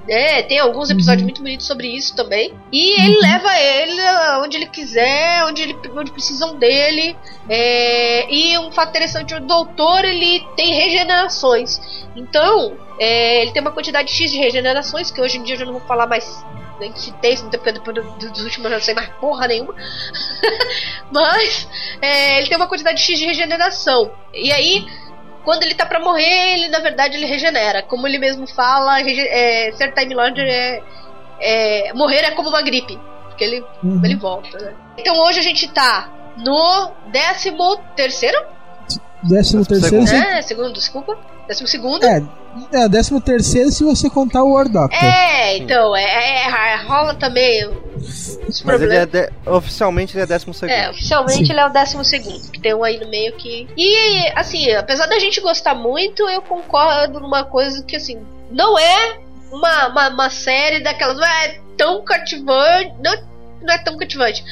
É, 0.09 0.41
tem 0.41 0.57
alguns 0.57 0.89
episódios 0.89 1.21
muito 1.23 1.41
bonitos 1.41 1.67
sobre 1.67 1.87
isso 1.87 2.15
também. 2.15 2.53
E 2.71 2.99
ele 2.99 3.19
leva 3.21 3.55
ele 3.59 4.01
onde 4.43 4.57
ele 4.57 4.65
quiser, 4.65 5.43
onde, 5.45 5.61
ele, 5.61 5.77
onde 5.95 6.11
precisam 6.11 6.55
dele. 6.57 7.15
É, 7.47 8.31
e 8.33 8.57
um 8.57 8.71
fato 8.71 8.89
interessante, 8.89 9.35
o 9.35 9.39
doutor 9.39 10.03
ele 10.03 10.43
tem 10.55 10.73
regenerações. 10.73 11.79
Então, 12.15 12.75
é, 12.99 13.41
ele 13.43 13.51
tem 13.51 13.61
uma 13.61 13.71
quantidade 13.71 14.11
X 14.11 14.31
de 14.31 14.37
regenerações, 14.39 15.11
que 15.11 15.21
hoje 15.21 15.37
em 15.37 15.43
dia 15.43 15.55
eu 15.55 15.59
já 15.59 15.65
não 15.65 15.73
vou 15.73 15.81
falar 15.81 16.07
mais. 16.07 16.43
Nem 16.79 16.91
que 16.93 17.11
tem, 17.19 17.35
porque 17.37 17.73
depois 17.73 17.93
do- 17.93 18.29
dos 18.29 18.41
últimos 18.41 18.65
eu 18.65 18.69
não 18.71 18.79
sei 18.81 18.93
mais 18.93 19.09
porra 19.19 19.47
nenhuma. 19.47 19.75
Mas 21.11 21.67
é, 22.01 22.37
ele 22.39 22.47
tem 22.47 22.57
uma 22.57 22.67
quantidade 22.67 23.01
X 23.01 23.19
de 23.19 23.25
regeneração. 23.25 24.11
E 24.33 24.51
aí, 24.51 24.85
quando 25.43 25.63
ele 25.63 25.75
tá 25.75 25.85
pra 25.85 25.99
morrer, 25.99 26.53
ele 26.53 26.67
na 26.69 26.79
verdade 26.79 27.15
ele 27.15 27.25
regenera. 27.25 27.81
Como 27.83 28.07
ele 28.07 28.17
mesmo 28.19 28.47
fala, 28.47 28.99
é, 29.01 29.71
ser 29.73 29.93
Time 29.93 30.13
Lord 30.15 30.39
é, 30.41 30.81
é- 31.39 31.93
morrer 31.93 32.19
é 32.25 32.31
como 32.31 32.49
uma 32.49 32.61
gripe, 32.61 32.99
porque 33.27 33.43
ele, 33.43 33.65
Uhum. 33.83 34.01
ele 34.03 34.15
volta, 34.15 34.57
né? 34.59 34.73
Então 34.97 35.17
hoje 35.19 35.39
a 35.39 35.43
gente 35.43 35.67
tá 35.71 36.09
no 36.37 36.91
13 37.11 37.53
terceiro? 37.95 38.37
Décimo 39.23 39.65
terceiro. 39.65 40.05
É, 40.05 40.41
segundo, 40.41 40.73
desculpa. 40.73 41.17
Décimo 41.49 41.67
segundo. 41.67 42.05
É, 42.05 42.23
é, 42.71 42.87
décimo 42.87 43.19
terceiro 43.19 43.71
se 43.71 43.83
você 43.83 44.07
contar 44.09 44.43
o 44.43 44.53
War 44.53 44.69
Doctor. 44.69 45.03
É, 45.03 45.57
então, 45.57 45.95
é, 45.95 46.03
é, 46.03 46.43
é, 46.47 46.75
rola 46.83 47.15
também 47.15 47.69
esse 48.47 48.65
Mas 48.65 48.79
ele 48.81 48.95
problema. 48.95 48.95
é 48.95 49.05
de- 49.05 49.31
oficialmente 49.49 50.15
ele 50.15 50.23
é 50.23 50.27
décimo 50.27 50.53
segundo. 50.53 50.75
É, 50.75 50.89
oficialmente 50.91 51.45
Sim. 51.45 51.51
ele 51.51 51.59
é 51.59 51.65
o 51.65 51.69
décimo 51.69 52.05
segundo, 52.05 52.51
que 52.51 52.59
tem 52.61 52.73
um 52.75 52.83
aí 52.83 52.99
no 52.99 53.09
meio 53.09 53.33
que. 53.33 53.67
E, 53.75 54.31
assim, 54.35 54.71
apesar 54.73 55.07
da 55.07 55.17
gente 55.17 55.41
gostar 55.41 55.73
muito, 55.73 56.21
eu 56.29 56.41
concordo 56.43 57.19
numa 57.19 57.43
coisa 57.43 57.83
que, 57.83 57.95
assim, 57.95 58.21
não 58.51 58.77
é 58.77 59.17
uma, 59.51 59.87
uma, 59.87 60.09
uma 60.09 60.29
série 60.29 60.81
daquelas. 60.83 61.17
Não 61.17 61.25
é 61.25 61.59
tão 61.75 62.03
cativante. 62.03 62.93
Não, 63.03 63.15
não 63.63 63.73
é 63.73 63.77
tão 63.79 63.97
cativante. 63.97 64.43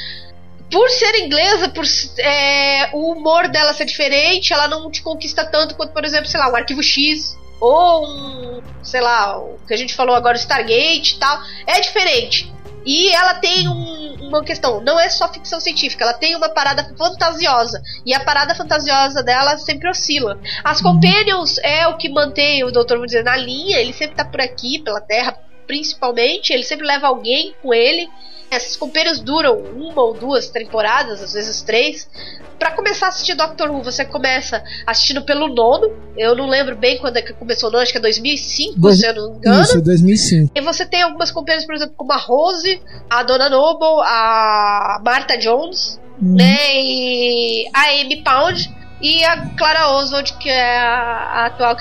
Por 0.70 0.90
ser 0.90 1.16
inglesa, 1.20 1.70
por 1.70 1.86
é, 2.20 2.90
o 2.94 3.14
humor 3.14 3.48
dela 3.48 3.74
ser 3.74 3.86
diferente, 3.86 4.52
ela 4.52 4.68
não 4.68 4.92
te 4.92 5.02
conquista 5.02 5.46
tanto 5.46 5.76
quanto, 5.76 5.94
por 5.94 6.04
exemplo, 6.04 6.28
sei 6.28 6.40
lá, 6.40 6.52
um 6.52 6.56
arquivo 6.56 6.84
X. 6.84 7.38
Ou 7.60 8.06
um, 8.06 8.62
sei 8.84 9.02
lá, 9.02 9.38
o 9.40 9.58
que 9.68 9.74
a 9.74 9.78
gente 9.78 9.96
falou 9.96 10.16
agora, 10.16 10.36
o 10.36 10.40
Stargate 10.40 11.16
e 11.16 11.20
tal. 11.20 11.40
É 11.66 11.80
diferente. 11.80 12.54
E 12.86 13.10
ela 13.10 13.34
tem 13.36 13.68
um- 13.68 14.28
uma 14.28 14.44
questão, 14.44 14.82
não 14.82 15.00
é 15.00 15.10
só 15.10 15.32
ficção 15.32 15.60
científica, 15.60 16.04
ela 16.04 16.14
tem 16.14 16.36
uma 16.36 16.50
parada 16.50 16.94
fantasiosa. 16.98 17.82
E 18.06 18.14
a 18.14 18.20
parada 18.20 18.54
fantasiosa 18.54 19.24
dela 19.24 19.58
sempre 19.58 19.90
oscila. 19.90 20.40
As 20.64 20.82
Companions 20.82 21.58
é 21.60 21.88
o 21.88 21.98
que 21.98 22.10
mantém 22.10 22.64
o 22.64 22.72
Doutor, 22.72 22.96
vamos 22.98 23.12
dizer, 23.12 23.24
na 23.24 23.36
linha, 23.36 23.80
ele 23.80 23.94
sempre 23.94 24.16
tá 24.16 24.26
por 24.26 24.40
aqui, 24.42 24.80
pela 24.80 25.02
Terra, 25.02 25.38
principalmente, 25.68 26.52
ele 26.54 26.64
sempre 26.64 26.88
leva 26.88 27.08
alguém 27.08 27.54
com 27.62 27.74
ele. 27.74 28.10
Essas 28.50 28.78
Companions 28.78 29.20
duram 29.20 29.58
uma 29.58 30.02
ou 30.02 30.14
duas 30.14 30.48
temporadas, 30.50 31.22
às 31.22 31.34
vezes 31.34 31.62
três. 31.62 32.10
Pra 32.58 32.72
começar 32.72 33.08
a 33.08 33.10
assistir 33.10 33.36
Doctor 33.36 33.70
Who, 33.70 33.84
você 33.84 34.06
começa 34.06 34.64
assistindo 34.86 35.22
pelo 35.22 35.50
nono. 35.50 35.92
Eu 36.18 36.34
não 36.34 36.48
lembro 36.48 36.74
bem 36.78 36.98
quando 36.98 37.18
é 37.18 37.22
que 37.22 37.34
começou, 37.34 37.70
não, 37.70 37.80
acho 37.80 37.92
que 37.92 37.98
é 37.98 38.02
2005, 38.02 38.80
Dois- 38.80 39.00
se 39.00 39.06
eu 39.06 39.14
não 39.14 39.32
me 39.34 39.38
engano. 39.38 39.62
Isso, 39.62 39.82
2005. 39.82 40.52
E 40.56 40.62
você 40.62 40.86
tem 40.86 41.02
algumas 41.02 41.30
companhias, 41.30 41.66
por 41.66 41.76
exemplo, 41.76 41.94
como 41.98 42.14
a 42.14 42.18
Rose, 42.18 42.82
a 43.10 43.22
Donna 43.22 43.50
Noble, 43.50 44.02
a 44.06 45.02
Martha 45.04 45.38
Jones, 45.38 46.00
Hum. 46.24 46.36
né? 46.38 46.58
E 46.74 47.66
a 47.74 47.90
Amy 48.02 48.24
Pound 48.24 48.74
e 49.02 49.24
a 49.26 49.46
Clara 49.58 49.90
Oswald, 49.92 50.34
que 50.40 50.50
é 50.50 50.78
a, 50.80 50.94
a 50.94 51.46
atual 51.48 51.76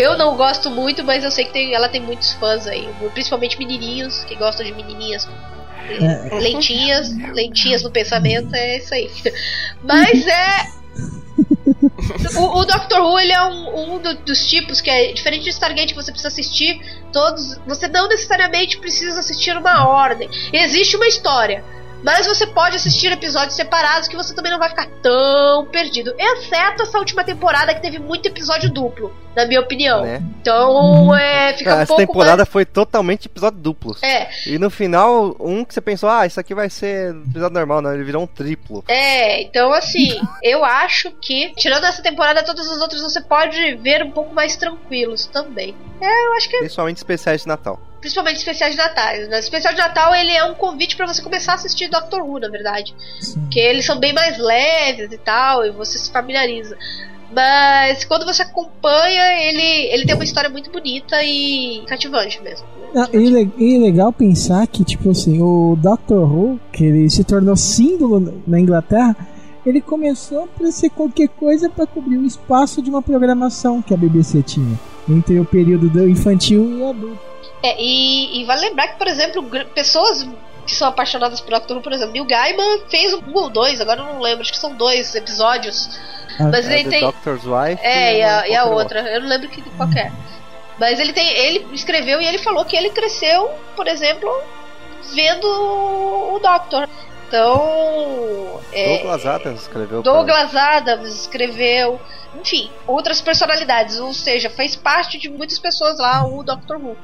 eu 0.00 0.16
não 0.16 0.36
gosto 0.36 0.70
muito, 0.70 1.02
mas 1.04 1.24
eu 1.24 1.30
sei 1.30 1.44
que 1.44 1.52
tem, 1.52 1.74
ela 1.74 1.88
tem 1.88 2.00
muitos 2.00 2.32
fãs 2.34 2.66
aí, 2.66 2.88
principalmente 3.12 3.58
menininhos 3.58 4.24
que 4.24 4.34
gostam 4.36 4.64
de 4.64 4.72
menininhas. 4.72 5.28
É. 5.90 6.34
Lentinhas, 6.38 7.08
lentinhas 7.32 7.82
no 7.82 7.90
pensamento, 7.90 8.54
é 8.54 8.76
isso 8.76 8.92
aí. 8.94 9.10
Mas 9.82 10.26
é. 10.26 10.78
O, 12.36 12.58
o 12.60 12.64
Doctor 12.64 13.00
Who 13.00 13.18
ele 13.18 13.32
é 13.32 13.42
um, 13.44 13.94
um 13.94 13.98
do- 13.98 14.14
dos 14.16 14.46
tipos 14.46 14.80
que 14.80 14.90
é 14.90 15.12
diferente 15.12 15.44
do 15.44 15.48
Stargate 15.50 15.94
que 15.94 16.02
você 16.02 16.10
precisa 16.10 16.28
assistir 16.28 16.80
todos. 17.12 17.58
Você 17.66 17.86
não 17.88 18.08
necessariamente 18.08 18.78
precisa 18.78 19.20
assistir 19.20 19.56
uma 19.56 19.86
ordem. 19.88 20.28
Existe 20.52 20.96
uma 20.96 21.06
história. 21.06 21.64
Mas 22.02 22.26
você 22.26 22.46
pode 22.46 22.76
assistir 22.76 23.10
episódios 23.10 23.54
separados 23.54 24.08
que 24.08 24.16
você 24.16 24.34
também 24.34 24.52
não 24.52 24.58
vai 24.58 24.68
ficar 24.68 24.86
tão 25.02 25.66
perdido. 25.66 26.14
Exceto 26.18 26.82
essa 26.82 26.98
última 26.98 27.24
temporada 27.24 27.74
que 27.74 27.82
teve 27.82 27.98
muito 27.98 28.26
episódio 28.26 28.70
duplo, 28.70 29.12
na 29.34 29.46
minha 29.46 29.60
opinião. 29.60 30.02
Né? 30.02 30.22
Então, 30.40 31.14
é, 31.14 31.52
fica 31.54 31.72
Ah, 31.72 31.76
um 31.76 31.80
essa 31.80 31.86
pouco 31.88 32.06
temporada 32.06 32.46
foi 32.46 32.64
totalmente 32.64 33.26
episódio 33.26 33.58
duplos. 33.58 34.00
mais... 34.00 34.12
É, 34.14 34.28
E 34.46 34.58
no 34.58 34.70
final, 34.70 35.36
um 35.40 35.64
que 35.64 35.74
você 35.74 35.80
pensou, 35.80 36.08
ah, 36.08 36.26
isso 36.26 36.38
aqui 36.38 36.54
vai 36.54 36.70
ser 36.70 37.14
episódio 37.28 37.54
normal, 37.54 37.82
não, 37.82 37.92
ele 37.92 38.04
virou 38.04 38.22
um 38.22 38.26
triplo. 38.26 38.84
É, 38.88 39.42
então 39.42 39.72
assim, 39.72 40.20
eu 40.42 40.64
acho 40.64 41.10
que, 41.20 41.52
tirando 41.56 41.84
essa 41.84 42.02
temporada, 42.02 42.42
todos 42.42 42.66
os 42.68 42.80
outros 42.80 43.02
você 43.02 43.20
pode 43.20 43.74
ver 43.76 44.02
um 44.02 44.10
pouco 44.10 44.34
mais 44.34 44.56
tranquilos 44.56 45.26
também. 45.26 45.74
É, 46.00 46.26
eu 46.26 46.32
acho 46.34 46.48
que 46.48 46.56
é 46.56 46.60
Principalmente 46.60 46.98
especiais 46.98 47.42
de 47.42 47.48
Natal. 47.48 47.80
Principalmente 48.00 48.36
especiais 48.36 48.72
de 48.72 48.78
Natal. 48.78 49.14
O 49.14 49.34
especial 49.34 49.74
de 49.74 49.80
Natal 49.80 50.14
ele 50.14 50.30
é 50.30 50.44
um 50.44 50.54
convite 50.54 50.96
pra 50.96 51.06
você 51.06 51.22
começar 51.22 51.52
a 51.52 51.54
assistir 51.56 51.88
Doctor 51.88 52.22
Who, 52.22 52.40
na 52.40 52.48
verdade. 52.48 52.94
Sim. 53.20 53.40
Porque 53.40 53.58
eles 53.58 53.84
são 53.84 53.98
bem 53.98 54.12
mais 54.12 54.38
leves 54.38 55.12
e 55.12 55.18
tal, 55.18 55.64
e 55.64 55.70
você 55.70 55.98
se 55.98 56.10
familiariza. 56.10 56.76
Mas 57.30 58.04
quando 58.04 58.24
você 58.24 58.42
acompanha, 58.42 59.48
ele, 59.48 59.92
ele 59.92 60.06
tem 60.06 60.14
uma 60.14 60.24
história 60.24 60.48
muito 60.48 60.70
bonita 60.70 61.22
e 61.22 61.84
cativante 61.86 62.42
mesmo. 62.42 62.66
Ah, 62.96 63.08
e, 63.12 63.50
e 63.58 63.76
é 63.76 63.78
legal 63.78 64.12
pensar 64.12 64.66
que, 64.66 64.82
tipo 64.82 65.10
assim, 65.10 65.42
o 65.42 65.76
Doctor 65.76 66.22
Who, 66.22 66.58
que 66.72 66.84
ele 66.84 67.10
se 67.10 67.22
tornou 67.24 67.54
símbolo 67.54 68.42
na 68.46 68.58
Inglaterra, 68.58 69.14
ele 69.66 69.82
começou 69.82 70.46
pra 70.46 70.70
ser 70.70 70.88
qualquer 70.88 71.28
coisa 71.28 71.68
pra 71.68 71.86
cobrir 71.86 72.16
o 72.16 72.24
espaço 72.24 72.80
de 72.80 72.88
uma 72.88 73.02
programação 73.02 73.82
que 73.82 73.92
a 73.92 73.96
BBC 73.96 74.42
tinha. 74.42 74.78
Entre 75.06 75.38
o 75.38 75.44
período 75.44 75.90
do 75.90 76.08
infantil 76.08 76.78
e 76.78 76.84
adulto. 76.84 77.28
É, 77.62 77.76
e, 77.80 78.40
e 78.40 78.44
vale 78.44 78.60
lembrar 78.62 78.88
que, 78.88 78.98
por 78.98 79.06
exemplo, 79.08 79.42
pessoas 79.74 80.26
que 80.66 80.74
são 80.74 80.86
apaixonadas 80.88 81.40
por 81.40 81.50
Doctor 81.50 81.76
Who, 81.78 81.82
por 81.82 81.92
exemplo, 81.92 82.12
Neil 82.12 82.26
Gaiman 82.26 82.82
fez 82.88 83.14
um 83.14 83.34
ou 83.34 83.48
dois, 83.48 83.80
agora 83.80 84.00
eu 84.00 84.04
não 84.06 84.20
lembro, 84.20 84.42
acho 84.42 84.52
que 84.52 84.58
são 84.58 84.74
dois 84.74 85.14
episódios. 85.14 85.98
Ah, 86.38 86.44
Mas 86.52 86.68
É 86.68 86.74
ele 86.74 86.84
The 86.84 86.90
tem. 86.90 87.00
Doctor's 87.00 87.44
Wife. 87.44 87.80
É, 87.84 88.18
e 88.18 88.22
a, 88.22 88.48
e 88.48 88.54
a 88.54 88.64
outra, 88.66 89.00
eu 89.00 89.20
não 89.22 89.28
lembro 89.28 89.48
que, 89.48 89.62
qual 89.70 89.88
é. 89.92 90.12
Mas 90.78 91.00
ele 91.00 91.12
tem. 91.12 91.26
Ele 91.26 91.66
escreveu 91.74 92.20
e 92.20 92.26
ele 92.26 92.38
falou 92.38 92.64
que 92.64 92.76
ele 92.76 92.90
cresceu, 92.90 93.50
por 93.74 93.88
exemplo, 93.88 94.30
vendo 95.12 95.44
o 95.46 96.38
Doctor. 96.38 96.88
Então. 97.26 98.60
é, 98.72 98.98
Douglas 98.98 99.26
Adams 99.26 99.60
escreveu. 99.62 100.02
pra- 100.02 100.12
Douglas 100.12 100.54
Adams 100.56 101.14
escreveu. 101.20 102.00
Enfim, 102.40 102.70
outras 102.86 103.20
personalidades. 103.20 103.98
Ou 103.98 104.12
seja, 104.12 104.48
fez 104.50 104.76
parte 104.76 105.18
de 105.18 105.28
muitas 105.28 105.58
pessoas 105.58 105.98
lá 105.98 106.24
o 106.26 106.42
Doctor 106.42 106.76
Who. 106.76 106.96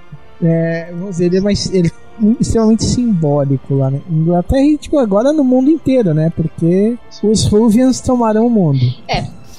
É, 0.44 0.88
vamos 0.92 1.10
dizer, 1.10 1.26
ele 1.26 1.38
é, 1.38 1.40
mais, 1.40 1.72
ele 1.72 1.88
é 1.88 2.26
extremamente 2.40 2.84
simbólico 2.84 3.74
lá 3.74 3.90
na 3.90 3.98
Inglaterra 4.10 4.62
e 4.62 4.76
tipo, 4.78 4.98
agora 4.98 5.32
no 5.32 5.42
mundo 5.44 5.70
inteiro, 5.70 6.12
né? 6.14 6.32
Porque 6.34 6.96
os 7.22 7.44
Ruvians 7.46 8.00
tomaram 8.00 8.46
o 8.46 8.50
mundo. 8.50 8.80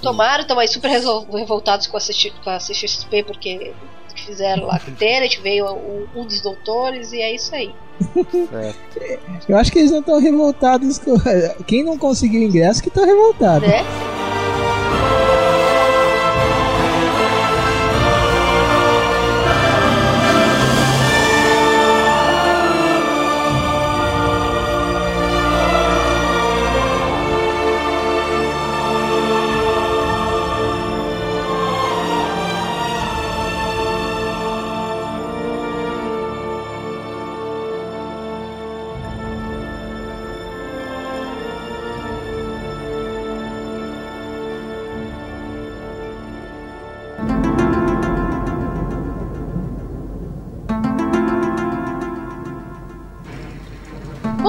Tomaram, 0.01 0.41
estão 0.41 0.59
aí 0.59 0.67
super 0.67 0.89
revoltados 1.33 1.87
com 1.87 1.97
a, 1.97 1.99
CX 1.99 2.31
com 2.43 2.49
a 2.49 2.57
CXP 2.57 3.23
porque 3.23 3.71
fizeram 4.15 4.65
lá 4.67 4.79
com 4.79 4.91
o 4.91 4.93
Tenet, 4.93 5.41
veio 5.41 5.65
o- 5.65 6.07
um 6.15 6.25
dos 6.25 6.39
doutores 6.41 7.11
e 7.11 7.19
é 7.21 7.33
isso 7.33 7.53
aí. 7.55 7.71
Certo. 8.49 8.77
Eu 9.49 9.57
acho 9.57 9.71
que 9.71 9.79
eles 9.79 9.91
não 9.91 9.99
estão 9.99 10.19
revoltados. 10.19 10.97
Com... 10.99 11.15
Quem 11.65 11.83
não 11.83 11.97
conseguiu 11.97 12.41
ingresso 12.43 12.83
que 12.83 12.89
tá 12.89 13.03
revoltado. 13.05 13.65
Né? 13.65 13.83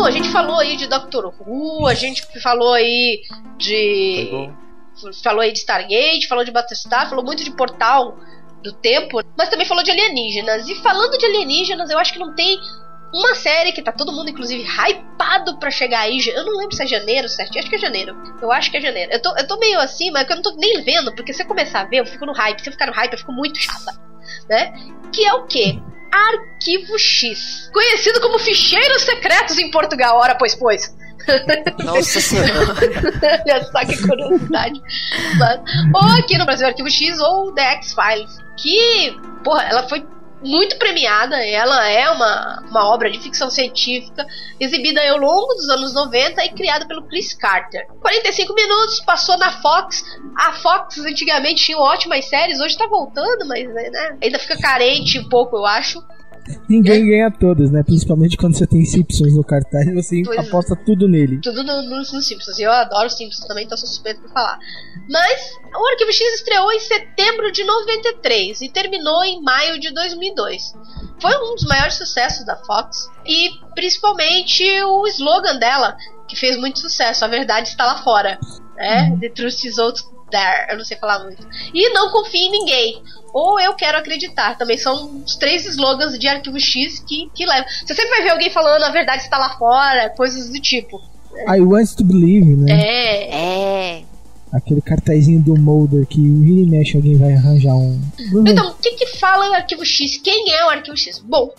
A 0.07 0.11
gente 0.11 0.31
falou 0.31 0.59
aí 0.59 0.77
de 0.77 0.87
Doctor 0.87 1.33
Who, 1.41 1.87
a 1.87 1.95
gente 1.95 2.25
falou 2.41 2.73
aí 2.73 3.23
de. 3.57 4.51
Falou 5.23 5.41
aí 5.41 5.53
de 5.53 5.59
Stargate, 5.59 6.29
falou 6.29 6.45
de 6.45 6.51
Battlestar, 6.51 7.09
falou 7.09 7.25
muito 7.25 7.45
de 7.45 7.51
Portal 7.51 8.17
do 8.63 8.73
Tempo, 8.73 9.21
mas 9.37 9.49
também 9.49 9.67
falou 9.67 9.83
de 9.83 9.91
alienígenas. 9.91 10.69
E 10.69 10.75
falando 10.77 11.19
de 11.19 11.27
alienígenas, 11.27 11.91
eu 11.91 11.99
acho 11.99 12.13
que 12.13 12.19
não 12.19 12.35
tem 12.35 12.59
uma 13.13 13.35
série 13.35 13.73
que 13.73 13.83
tá 13.83 13.93
todo 13.93 14.13
mundo, 14.13 14.31
inclusive, 14.31 14.63
hypado 14.63 15.59
pra 15.59 15.71
chegar 15.71 16.01
aí. 16.01 16.19
Eu 16.29 16.45
não 16.45 16.57
lembro 16.59 16.75
se 16.75 16.83
é 16.83 16.87
janeiro 16.87 17.29
certo, 17.29 17.59
acho 17.59 17.69
que 17.69 17.77
é 17.77 17.79
janeiro. 17.79 18.17
Eu 18.41 18.51
acho 18.51 18.71
que 18.71 18.77
é 18.77 18.81
janeiro. 18.81 19.13
Eu 19.13 19.21
tô, 19.21 19.37
eu 19.37 19.47
tô 19.47 19.59
meio 19.59 19.79
assim, 19.81 20.11
mas 20.11 20.29
eu 20.29 20.37
não 20.37 20.43
tô 20.43 20.55
nem 20.57 20.83
vendo, 20.83 21.15
porque 21.15 21.33
se 21.33 21.43
eu 21.43 21.47
começar 21.47 21.81
a 21.81 21.85
ver, 21.85 21.99
eu 21.99 22.07
fico 22.07 22.27
no 22.27 22.33
hype. 22.33 22.61
Se 22.61 22.69
eu 22.69 22.73
ficar 22.73 22.87
no 22.87 22.93
hype, 22.93 23.13
eu 23.13 23.19
fico 23.19 23.33
muito 23.33 23.59
chata. 23.59 23.93
Né? 24.49 24.73
Que 25.13 25.25
é 25.25 25.35
o 25.35 25.47
quê? 25.47 25.79
Arquivo 26.13 26.99
X. 26.99 27.71
Conhecido 27.73 28.21
como 28.21 28.39
ficheiros 28.39 29.03
secretos 29.03 29.59
em 29.59 29.71
Portugal. 29.71 30.17
Ora, 30.19 30.35
pois, 30.35 30.55
pois. 30.55 30.95
Nossa 31.85 32.21
senhora. 32.21 32.53
Olha 32.53 33.65
só 33.65 33.81
que 33.85 34.07
curiosidade. 34.07 34.81
Mas- 35.39 35.61
ou 35.95 36.19
aqui 36.19 36.39
no 36.39 36.45
Brasil, 36.47 36.67
Arquivo 36.67 36.91
X 36.91 37.19
ou 37.21 37.53
The 37.53 37.63
X-Files. 37.75 38.31
Que, 38.57 39.17
porra, 39.45 39.65
ela 39.65 39.89
foi 39.89 40.07
muito 40.47 40.79
premiada. 40.79 41.45
Ela 41.45 41.89
é 41.89 42.09
uma, 42.11 42.63
uma 42.71 42.89
obra 42.89 43.11
de 43.11 43.19
ficção 43.19 43.51
científica 43.51 44.25
exibida 44.59 45.01
ao 45.11 45.19
longo 45.19 45.53
dos 45.55 45.69
anos 45.69 45.93
90 45.93 46.45
e 46.45 46.53
criada 46.53 46.87
pelo 46.87 47.07
Chris 47.09 47.35
Carter. 47.35 47.87
45 48.01 48.55
minutos, 48.55 49.01
passou 49.01 49.37
na 49.37 49.61
Fox. 49.61 50.03
A 50.37 50.53
Fox 50.53 50.99
antigamente 50.99 51.65
tinha 51.65 51.79
ótimas 51.79 52.25
séries, 52.27 52.61
hoje 52.61 52.79
tá 52.79 52.87
voltando, 52.87 53.47
mas 53.47 53.67
né, 53.69 54.17
ainda 54.23 54.39
fica 54.39 54.57
carente 54.59 55.19
um 55.19 55.29
pouco, 55.29 55.57
eu 55.57 55.67
acho. 55.67 56.03
Ninguém 56.69 57.03
é. 57.03 57.07
ganha 57.07 57.31
todas, 57.31 57.71
né? 57.71 57.83
Principalmente 57.83 58.37
quando 58.37 58.57
você 58.57 58.67
tem 58.67 58.85
Simpsons 58.85 59.35
no 59.35 59.45
cartaz, 59.45 59.93
você 59.95 60.23
pois 60.25 60.39
aposta 60.39 60.75
é. 60.75 60.85
tudo 60.85 61.09
nele. 61.09 61.41
Tudo 61.41 61.63
no, 61.63 61.83
no, 61.83 61.97
no 61.99 62.23
Simpsons. 62.23 62.59
E 62.59 62.63
eu 62.63 62.73
adoro 62.73 63.11
Simpsons 63.11 63.47
também, 63.47 63.65
então 63.65 63.77
sou 63.77 63.89
suspeito 63.89 64.21
por 64.21 64.31
falar. 64.33 64.59
Mas 65.09 65.51
o 65.75 65.89
Arquivo 65.89 66.13
X 66.13 66.35
estreou 66.35 66.73
em 66.73 66.81
setembro 66.81 67.53
de 67.53 67.65
93 67.65 68.61
e 68.61 68.69
terminou 68.69 69.25
em 69.25 69.41
maio 69.43 69.79
de 69.79 69.93
2002. 69.93 70.75
Foi 71.21 71.31
um 71.37 71.55
dos 71.55 71.65
maiores 71.65 71.95
sucessos 71.95 72.45
da 72.45 72.57
Fox 72.57 73.09
e 73.25 73.51
principalmente 73.75 74.65
o 74.83 75.07
slogan 75.07 75.59
dela, 75.59 75.97
que 76.29 76.37
fez 76.37 76.57
muito 76.57 76.79
sucesso: 76.79 77.25
A 77.25 77.29
verdade 77.29 77.69
está 77.69 77.85
lá 77.85 78.03
fora. 78.03 78.39
Né? 78.77 79.11
Uhum. 79.11 79.21
The 79.21 79.29
truth 79.31 79.65
is 79.65 79.79
out 79.79 80.03
there. 80.31 80.71
Eu 80.71 80.79
não 80.79 80.85
sei 80.85 80.97
falar 80.97 81.25
muito. 81.25 81.47
E 81.73 81.89
não 81.91 82.11
confie 82.11 82.47
em 82.47 82.51
ninguém 82.51 83.03
ou 83.33 83.61
eu 83.61 83.75
quero 83.75 83.99
acreditar. 83.99 84.57
Também 84.57 84.79
são 84.79 85.23
os 85.23 85.37
três 85.37 85.67
slogans 85.67 86.19
de 86.19 86.27
arquivo 86.27 86.59
X 86.59 87.01
que, 87.01 87.31
que 87.35 87.45
levam. 87.45 87.67
Você 87.85 87.95
sempre 87.95 88.11
vai 88.11 88.23
ver 88.23 88.31
alguém 88.31 88.49
falando 88.49 88.83
a 88.83 88.91
verdade 88.91 89.25
está 89.25 89.37
lá 89.37 89.51
fora, 89.59 90.09
coisas 90.11 90.49
do 90.49 90.59
tipo. 90.59 90.99
I 91.47 91.61
want 91.61 91.91
to 91.97 92.05
believe, 92.05 92.57
né? 92.57 92.73
É. 92.73 93.99
É. 93.99 94.05
Aquele 94.53 94.81
cartazinho 94.81 95.39
do 95.39 95.55
Molder 95.55 96.07
que 96.07 96.19
vira 96.19 96.61
e 96.61 96.67
mexe 96.67 96.97
alguém 96.97 97.15
vai 97.19 97.35
arranjar 97.35 97.75
um. 97.75 98.01
Então, 98.47 98.71
o 98.71 98.75
que 98.75 98.93
que 98.93 99.07
fala 99.19 99.51
o 99.51 99.53
arquivo 99.53 99.85
X? 99.85 100.17
Quem 100.17 100.55
é 100.55 100.65
o 100.65 100.71
arquivo 100.71 100.97
X? 100.97 101.19
Bom, 101.19 101.51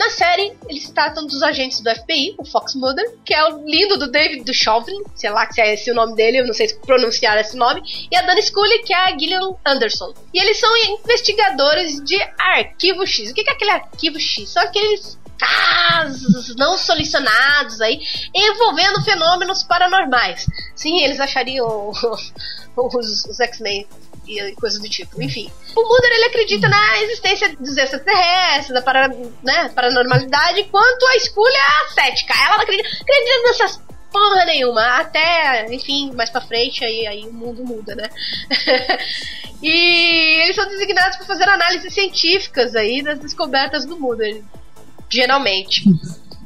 na 0.00 0.08
série, 0.08 0.56
eles 0.66 0.88
tratam 0.88 1.26
dos 1.26 1.42
agentes 1.42 1.80
do 1.80 1.94
FBI, 1.94 2.34
o 2.38 2.44
Fox 2.46 2.74
Mulder, 2.74 3.04
que 3.22 3.34
é 3.34 3.44
o 3.44 3.62
lindo 3.66 3.98
do 3.98 4.10
David 4.10 4.44
Duchovny, 4.44 4.96
sei 5.14 5.28
lá 5.28 5.46
se 5.52 5.60
é 5.60 5.74
esse 5.74 5.90
o 5.90 5.94
nome 5.94 6.16
dele, 6.16 6.40
eu 6.40 6.46
não 6.46 6.54
sei 6.54 6.68
se 6.68 6.80
pronunciar 6.80 7.36
esse 7.36 7.54
nome, 7.54 7.82
e 8.10 8.16
a 8.16 8.22
Dana 8.22 8.40
Scully, 8.40 8.78
que 8.78 8.94
é 8.94 8.96
a 8.96 9.10
Gillian 9.10 9.54
Anderson. 9.62 10.14
E 10.32 10.40
eles 10.40 10.58
são 10.58 10.74
investigadores 10.74 12.02
de 12.02 12.16
Arquivo 12.38 13.06
X. 13.06 13.30
O 13.30 13.34
que 13.34 13.42
é 13.46 13.52
aquele 13.52 13.72
Arquivo 13.72 14.18
X? 14.18 14.48
São 14.48 14.62
aqueles 14.62 15.19
casos 15.40 16.54
não 16.56 16.76
solucionados 16.76 17.80
aí 17.80 18.00
envolvendo 18.34 19.02
fenômenos 19.02 19.62
paranormais. 19.62 20.46
Sim, 20.76 21.02
eles 21.02 21.18
achariam 21.18 21.90
os, 22.76 23.24
os 23.24 23.40
X-Men 23.40 23.86
e 24.26 24.52
coisas 24.52 24.80
do 24.80 24.88
tipo. 24.88 25.20
Enfim. 25.20 25.50
O 25.74 25.82
Mulder 25.82 26.12
ele 26.12 26.24
acredita 26.24 26.68
na 26.68 27.02
existência 27.02 27.56
dos 27.56 27.76
extraterrestres, 27.76 28.74
da 28.74 28.82
para, 28.82 29.08
né, 29.42 29.68
paranormalidade, 29.74 30.60
enquanto 30.60 31.06
a 31.06 31.16
escolha 31.16 31.60
cética. 31.94 32.34
Ela 32.34 32.62
acredita, 32.62 32.88
acredita 32.88 33.42
nessas 33.44 33.80
porra 34.12 34.44
nenhuma. 34.44 34.98
Até, 34.98 35.66
enfim, 35.72 36.12
mais 36.14 36.30
pra 36.30 36.40
frente, 36.40 36.84
aí, 36.84 37.06
aí 37.06 37.24
o 37.24 37.32
mundo 37.32 37.64
muda, 37.64 37.94
né? 37.94 38.08
e 39.62 40.42
eles 40.42 40.56
são 40.56 40.68
designados 40.68 41.16
para 41.16 41.26
fazer 41.26 41.48
análises 41.48 41.92
científicas 41.92 42.74
aí 42.74 43.02
das 43.02 43.18
descobertas 43.18 43.84
do 43.84 43.98
Mulder, 43.98 44.42
geralmente. 45.10 45.84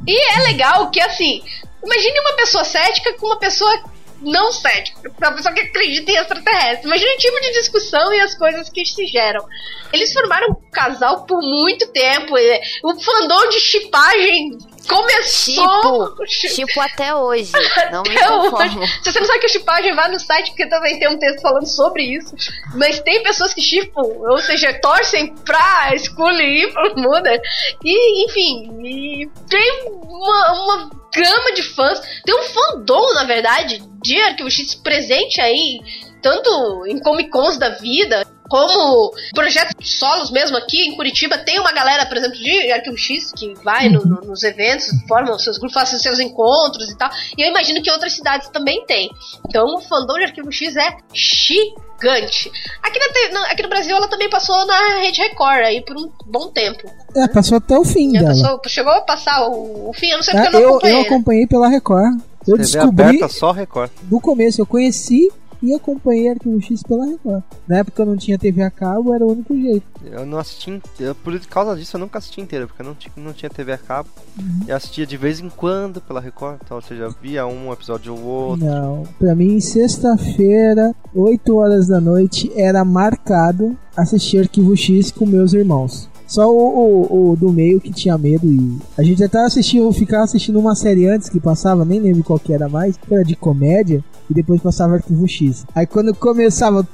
E 0.07 0.33
é 0.35 0.43
legal 0.43 0.91
que, 0.91 1.01
assim, 1.01 1.43
imagine 1.83 2.21
uma 2.21 2.37
pessoa 2.37 2.65
cética 2.65 3.15
com 3.15 3.27
uma 3.27 3.39
pessoa 3.39 3.94
não 4.21 4.53
cético, 4.53 5.01
uma 5.19 5.33
pessoa 5.33 5.55
que 5.55 5.61
acredita 5.61 6.11
em 6.11 6.17
extraterrestre. 6.17 6.87
Imagina 6.87 7.13
o 7.13 7.19
tipo 7.19 7.41
de 7.41 7.53
discussão 7.53 8.13
e 8.13 8.21
as 8.21 8.35
coisas 8.35 8.69
que 8.69 8.85
se 8.85 9.07
geram. 9.07 9.45
Eles 9.93 10.13
formaram 10.13 10.51
um 10.51 10.71
casal 10.71 11.25
por 11.25 11.41
muito 11.41 11.87
tempo. 11.89 12.35
O 12.83 13.01
fandom 13.01 13.49
de 13.49 13.61
chipagem 13.61 14.59
começou. 14.89 16.15
Tipo, 16.27 16.55
tipo 16.55 16.81
até 16.81 17.15
hoje. 17.15 17.53
Não 17.91 18.01
até 18.01 18.11
me 18.11 18.29
hoje. 18.29 19.03
Se 19.03 19.13
você 19.13 19.21
não 19.21 19.27
sabe 19.27 19.41
que 19.41 19.47
é 19.47 19.49
chipagem, 19.49 19.95
vá 19.95 20.09
no 20.09 20.19
site, 20.19 20.49
porque 20.49 20.67
também 20.67 20.99
tem 20.99 21.09
um 21.09 21.19
texto 21.19 21.41
falando 21.41 21.67
sobre 21.67 22.03
isso. 22.03 22.35
Mas 22.75 23.01
tem 23.01 23.23
pessoas 23.23 23.55
que 23.55 23.61
chipam, 23.61 24.03
ou 24.03 24.39
seja, 24.39 24.73
torcem 24.81 25.35
pra 25.37 25.93
ir 25.95 26.73
pro 26.73 27.01
Mother. 27.01 27.41
E, 27.85 28.25
enfim, 28.27 28.81
e 28.83 29.29
tem 29.49 29.85
uma, 29.87 30.53
uma 30.53 31.04
gama 31.15 31.53
de 31.55 31.63
fãs. 31.63 32.01
Tem 32.25 32.35
um 32.35 32.43
fandom, 32.43 33.15
na 33.15 33.25
verdade, 33.25 33.83
de 34.03 34.21
Arquivo 34.21 34.51
X 34.51 34.75
presente 34.75 35.41
aí, 35.41 35.81
tanto 36.23 36.87
em 36.87 36.99
Comic 36.99 37.31
Cons 37.31 37.59
da 37.59 37.71
vida, 37.71 38.27
como 38.49 39.13
projetos 39.35 39.99
solos 39.99 40.31
mesmo 40.31 40.57
aqui 40.57 40.83
em 40.83 40.97
Curitiba, 40.97 41.39
tem 41.39 41.59
uma 41.59 41.73
galera, 41.73 42.07
por 42.07 42.17
exemplo, 42.17 42.37
de 42.39 42.73
Arquivo 42.73 42.97
X 42.97 43.33
que 43.33 43.55
vai 43.63 43.89
no, 43.89 44.05
no, 44.05 44.21
nos 44.21 44.43
eventos, 44.43 44.87
formam 45.09 45.39
seus 45.39 45.59
grupos, 45.59 45.75
fazem 45.75 45.99
seus 45.99 46.21
encontros 46.21 46.91
e 46.91 46.97
tal. 46.97 47.11
E 47.37 47.43
eu 47.43 47.49
imagino 47.49 47.83
que 47.83 47.91
outras 47.91 48.13
cidades 48.13 48.49
também 48.49 48.85
tem. 48.87 49.11
Então 49.49 49.65
o 49.75 49.81
fandom 49.81 50.15
de 50.15 50.25
Arquivo 50.25 50.53
X 50.53 50.77
é 50.77 50.97
gigante. 51.13 52.51
Aqui, 52.83 52.99
na, 53.33 53.47
aqui 53.47 53.63
no 53.63 53.69
Brasil 53.69 53.97
ela 53.97 54.09
também 54.09 54.29
passou 54.29 54.67
na 54.67 55.01
Rede 55.01 55.21
Record 55.23 55.65
aí 55.65 55.83
por 55.83 55.97
um 55.97 56.11
bom 56.27 56.49
tempo. 56.49 56.91
É, 57.17 57.27
passou 57.29 57.59
até 57.59 57.79
o 57.79 57.85
fim 57.85 58.17
é, 58.17 58.21
dela. 58.21 58.35
Passou, 58.35 58.61
chegou 58.67 58.93
a 58.93 59.01
passar 59.01 59.49
o, 59.49 59.89
o 59.89 59.93
fim, 59.95 60.09
eu 60.09 60.19
não 60.19 60.25
sei 60.25 60.35
porque 60.35 60.49
eu 60.49 60.53
não 60.53 60.61
eu, 60.61 60.69
acompanhei. 60.69 60.97
Eu 60.97 61.03
acompanhei 61.03 61.43
né? 61.43 61.49
pela 61.49 61.69
Record. 61.69 62.21
Eu 62.47 62.57
TV 62.57 62.63
descobri 62.63 63.05
aberta, 63.05 63.29
só 63.29 63.53
Record. 63.53 63.91
Do 64.03 64.21
começo 64.21 64.61
eu 64.61 64.67
conheci 64.67 65.31
e 65.65 65.75
acompanhei 65.75 66.29
Arquivo 66.29 66.61
X 66.61 66.83
pela 66.83 67.07
Record. 67.07 67.43
Na 67.67 67.79
época 67.79 68.03
eu 68.03 68.07
não 68.07 68.17
tinha 68.17 68.39
TV 68.39 68.63
a 68.63 68.71
cabo, 68.71 69.15
era 69.15 69.25
o 69.25 69.33
único 69.33 69.57
jeito. 69.57 69.87
Eu 70.05 70.27
não 70.27 70.39
assisti, 70.39 70.81
eu, 71.01 71.15
por 71.15 71.39
causa 71.47 71.75
disso 71.75 71.97
eu 71.97 72.01
nunca 72.01 72.19
assisti 72.19 72.41
inteiro, 72.41 72.67
porque 72.67 72.83
eu 72.83 72.87
não 72.87 72.95
tinha, 72.95 73.13
não 73.17 73.33
tinha 73.33 73.49
TV 73.49 73.73
a 73.73 73.79
cabo. 73.79 74.09
Uhum. 74.39 74.61
Eu 74.69 74.77
assistia 74.77 75.07
de 75.07 75.17
vez 75.17 75.41
em 75.41 75.49
quando 75.49 76.01
pela 76.01 76.21
Record, 76.21 76.59
então 76.63 76.81
você 76.81 76.97
já 76.97 77.09
via 77.09 77.47
um 77.47 77.73
episódio 77.73 78.15
ou 78.15 78.23
outro. 78.23 78.67
Não, 78.67 79.05
pra 79.19 79.35
mim 79.35 79.59
sexta-feira, 79.61 80.95
8 81.15 81.57
horas 81.57 81.89
da 81.89 82.01
noite, 82.01 82.53
era 82.55 82.85
marcado 82.85 83.77
assistir 83.97 84.39
Arquivo 84.39 84.77
X 84.77 85.11
com 85.11 85.25
meus 85.25 85.55
irmãos. 85.55 86.09
Só 86.35 86.51
o, 86.51 86.59
o, 86.59 87.31
o, 87.31 87.37
do 87.37 87.53
meio 87.53 87.81
que 87.81 87.93
tinha 87.93 88.19
medo 88.19 88.45
e. 88.45 88.77
A 88.99 89.05
gente 89.05 89.23
até 89.23 89.39
assistiu, 89.39 89.93
ficava 89.93 90.25
assistindo 90.25 90.59
uma 90.59 90.75
série 90.75 91.07
antes 91.07 91.29
que 91.29 91.39
passava, 91.39 91.85
nem 91.85 92.01
lembro 92.01 92.25
qual 92.25 92.41
que 92.41 92.53
era 92.53 92.69
mais, 92.69 92.97
que 92.97 93.15
era 93.15 93.23
de 93.23 93.37
comédia, 93.37 94.03
e 94.29 94.35
depois 94.35 94.61
passava 94.61 94.95
arquivo 94.95 95.29
X. 95.29 95.65
Aí 95.73 95.87
quando 95.87 96.13
começava. 96.13 96.85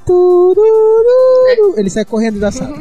Ele 1.74 1.88
sai 1.88 2.04
correndo 2.04 2.38
da 2.38 2.52
sala. 2.52 2.76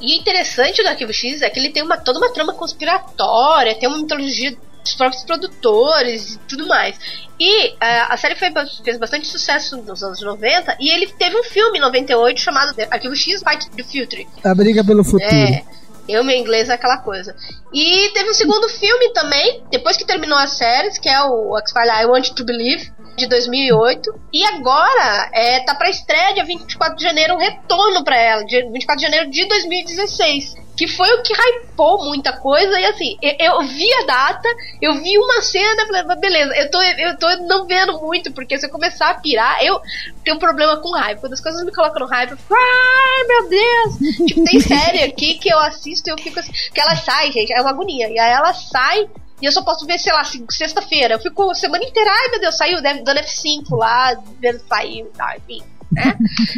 E 0.00 0.16
o 0.16 0.20
interessante 0.20 0.82
do 0.82 0.88
Arquivo 0.88 1.12
X 1.12 1.42
é 1.42 1.50
que 1.50 1.60
ele 1.60 1.70
tem 1.70 1.82
uma, 1.82 1.96
toda 1.96 2.18
uma 2.18 2.32
trama 2.32 2.52
conspiratória, 2.54 3.78
tem 3.78 3.88
uma 3.88 3.98
mitologia 3.98 4.56
dos 4.82 4.94
próprios 4.94 5.24
produtores 5.24 6.34
e 6.34 6.38
tudo 6.40 6.66
mais. 6.66 6.96
E 7.38 7.70
uh, 7.70 7.76
a 8.08 8.16
série 8.16 8.36
fez 8.36 8.98
bastante 8.98 9.26
sucesso 9.26 9.76
nos 9.78 10.02
anos 10.02 10.20
90 10.20 10.76
e 10.78 10.92
ele 10.94 11.06
teve 11.06 11.36
um 11.38 11.44
filme 11.44 11.78
em 11.78 11.80
98 11.80 12.40
chamado 12.40 12.74
Arquivo 12.90 13.16
X 13.16 13.42
Fight 13.42 13.70
the 13.70 13.82
Future. 13.82 14.26
A 14.44 14.54
briga 14.54 14.84
pelo 14.84 15.02
futuro. 15.02 15.24
É. 15.24 15.64
Eu, 16.08 16.24
meu 16.24 16.36
inglês 16.36 16.68
é 16.68 16.74
aquela 16.74 16.98
coisa. 16.98 17.34
E 17.72 18.10
teve 18.12 18.30
um 18.30 18.34
segundo 18.34 18.68
filme 18.68 19.12
também, 19.12 19.62
depois 19.70 19.96
que 19.96 20.04
terminou 20.04 20.36
a 20.36 20.48
série, 20.48 20.90
que 21.00 21.08
é 21.08 21.22
o 21.22 21.56
X-Files 21.58 22.02
I 22.02 22.06
Want 22.06 22.30
to 22.30 22.44
Believe, 22.44 22.92
de 23.16 23.26
2008. 23.28 24.12
E 24.32 24.44
agora 24.44 25.30
é, 25.32 25.60
tá 25.60 25.74
pra 25.74 25.90
estreia 25.90 26.34
dia 26.34 26.44
24 26.44 26.96
de 26.96 27.04
janeiro, 27.04 27.34
um 27.34 27.38
retorno 27.38 28.02
pra 28.02 28.20
ela, 28.20 28.44
dia 28.44 28.68
24 28.68 28.96
de 28.96 29.02
janeiro 29.02 29.30
de 29.30 29.46
2016 29.46 30.62
que 30.76 30.88
foi 30.88 31.08
o 31.14 31.22
que 31.22 31.32
hypou 31.32 32.04
muita 32.04 32.32
coisa. 32.32 32.78
E 32.78 32.84
assim, 32.86 33.16
eu, 33.20 33.34
eu, 33.38 33.62
vi 33.62 33.92
a 33.94 34.04
data, 34.04 34.48
eu 34.80 34.94
vi 34.94 35.18
uma 35.18 35.40
cena, 35.42 35.86
falei, 35.86 36.16
beleza, 36.16 36.54
eu 36.56 36.70
tô, 36.70 36.82
eu 36.82 37.18
tô 37.18 37.36
não 37.46 37.66
vendo 37.66 38.00
muito, 38.00 38.32
porque 38.32 38.58
se 38.58 38.66
eu 38.66 38.70
começar 38.70 39.10
a 39.10 39.20
pirar, 39.20 39.62
eu 39.62 39.80
tenho 40.24 40.36
um 40.36 40.40
problema 40.40 40.78
com 40.78 40.90
hype. 40.92 41.20
Quando 41.20 41.34
as 41.34 41.40
coisas 41.40 41.64
me 41.64 41.72
colocam 41.72 42.00
no 42.00 42.10
hype, 42.10 42.30
eu 42.30 42.36
fico, 42.36 42.54
ai 42.54 43.24
meu 43.26 43.48
Deus! 43.48 44.26
tipo, 44.26 44.44
tem 44.44 44.60
série 44.60 45.02
aqui 45.02 45.34
que 45.34 45.52
eu 45.52 45.58
assisto 45.58 46.08
e 46.08 46.12
eu 46.12 46.18
fico 46.18 46.38
assim, 46.38 46.52
que 46.52 46.80
ela 46.80 46.96
sai, 46.96 47.30
gente, 47.32 47.52
é 47.52 47.60
uma 47.60 47.70
agonia. 47.70 48.08
E 48.08 48.18
aí 48.18 48.32
ela 48.32 48.52
sai. 48.52 49.08
E 49.40 49.44
eu 49.44 49.50
só 49.50 49.62
posso 49.62 49.84
ver, 49.84 49.98
sei 49.98 50.12
lá, 50.12 50.22
sexta-feira. 50.50 51.14
Eu 51.14 51.18
fico 51.18 51.50
a 51.50 51.54
semana 51.54 51.84
inteira, 51.84 52.10
ai 52.10 52.28
meu 52.30 52.40
Deus, 52.40 52.56
saiu, 52.56 52.80
dando 52.80 53.18
F5 53.18 53.76
lá, 53.76 54.14
vendo 54.40 54.60
saiu 54.68 55.10
tal, 55.16 55.36
enfim 55.36 55.62
né? 55.92 56.16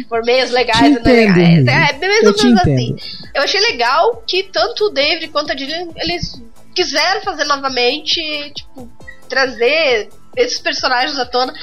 Por 0.09 0.23
meios 0.23 0.51
legais 0.51 0.95
e 0.95 0.99
não 0.99 1.03
legais. 1.03 1.67
É, 1.67 1.97
mesmo 1.97 2.29
eu 2.29 2.53
assim. 2.53 2.95
Eu 3.33 3.43
achei 3.43 3.59
legal 3.59 4.23
que 4.25 4.43
tanto 4.43 4.85
o 4.85 4.89
David 4.89 5.27
quanto 5.29 5.51
a 5.51 5.55
Dylan, 5.55 5.89
eles 5.97 6.41
quiseram 6.73 7.21
fazer 7.21 7.45
novamente, 7.45 8.21
tipo, 8.53 8.89
trazer 9.29 10.09
esses 10.35 10.59
personagens 10.59 11.17
à 11.17 11.25
tona. 11.25 11.53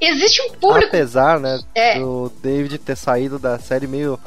Existe 0.00 0.42
um 0.42 0.52
público. 0.52 0.88
Apesar, 0.88 1.40
né, 1.40 1.58
é. 1.74 1.98
do 1.98 2.30
David 2.42 2.78
ter 2.78 2.96
saído 2.96 3.38
da 3.38 3.58
série 3.58 3.86
meio 3.86 4.18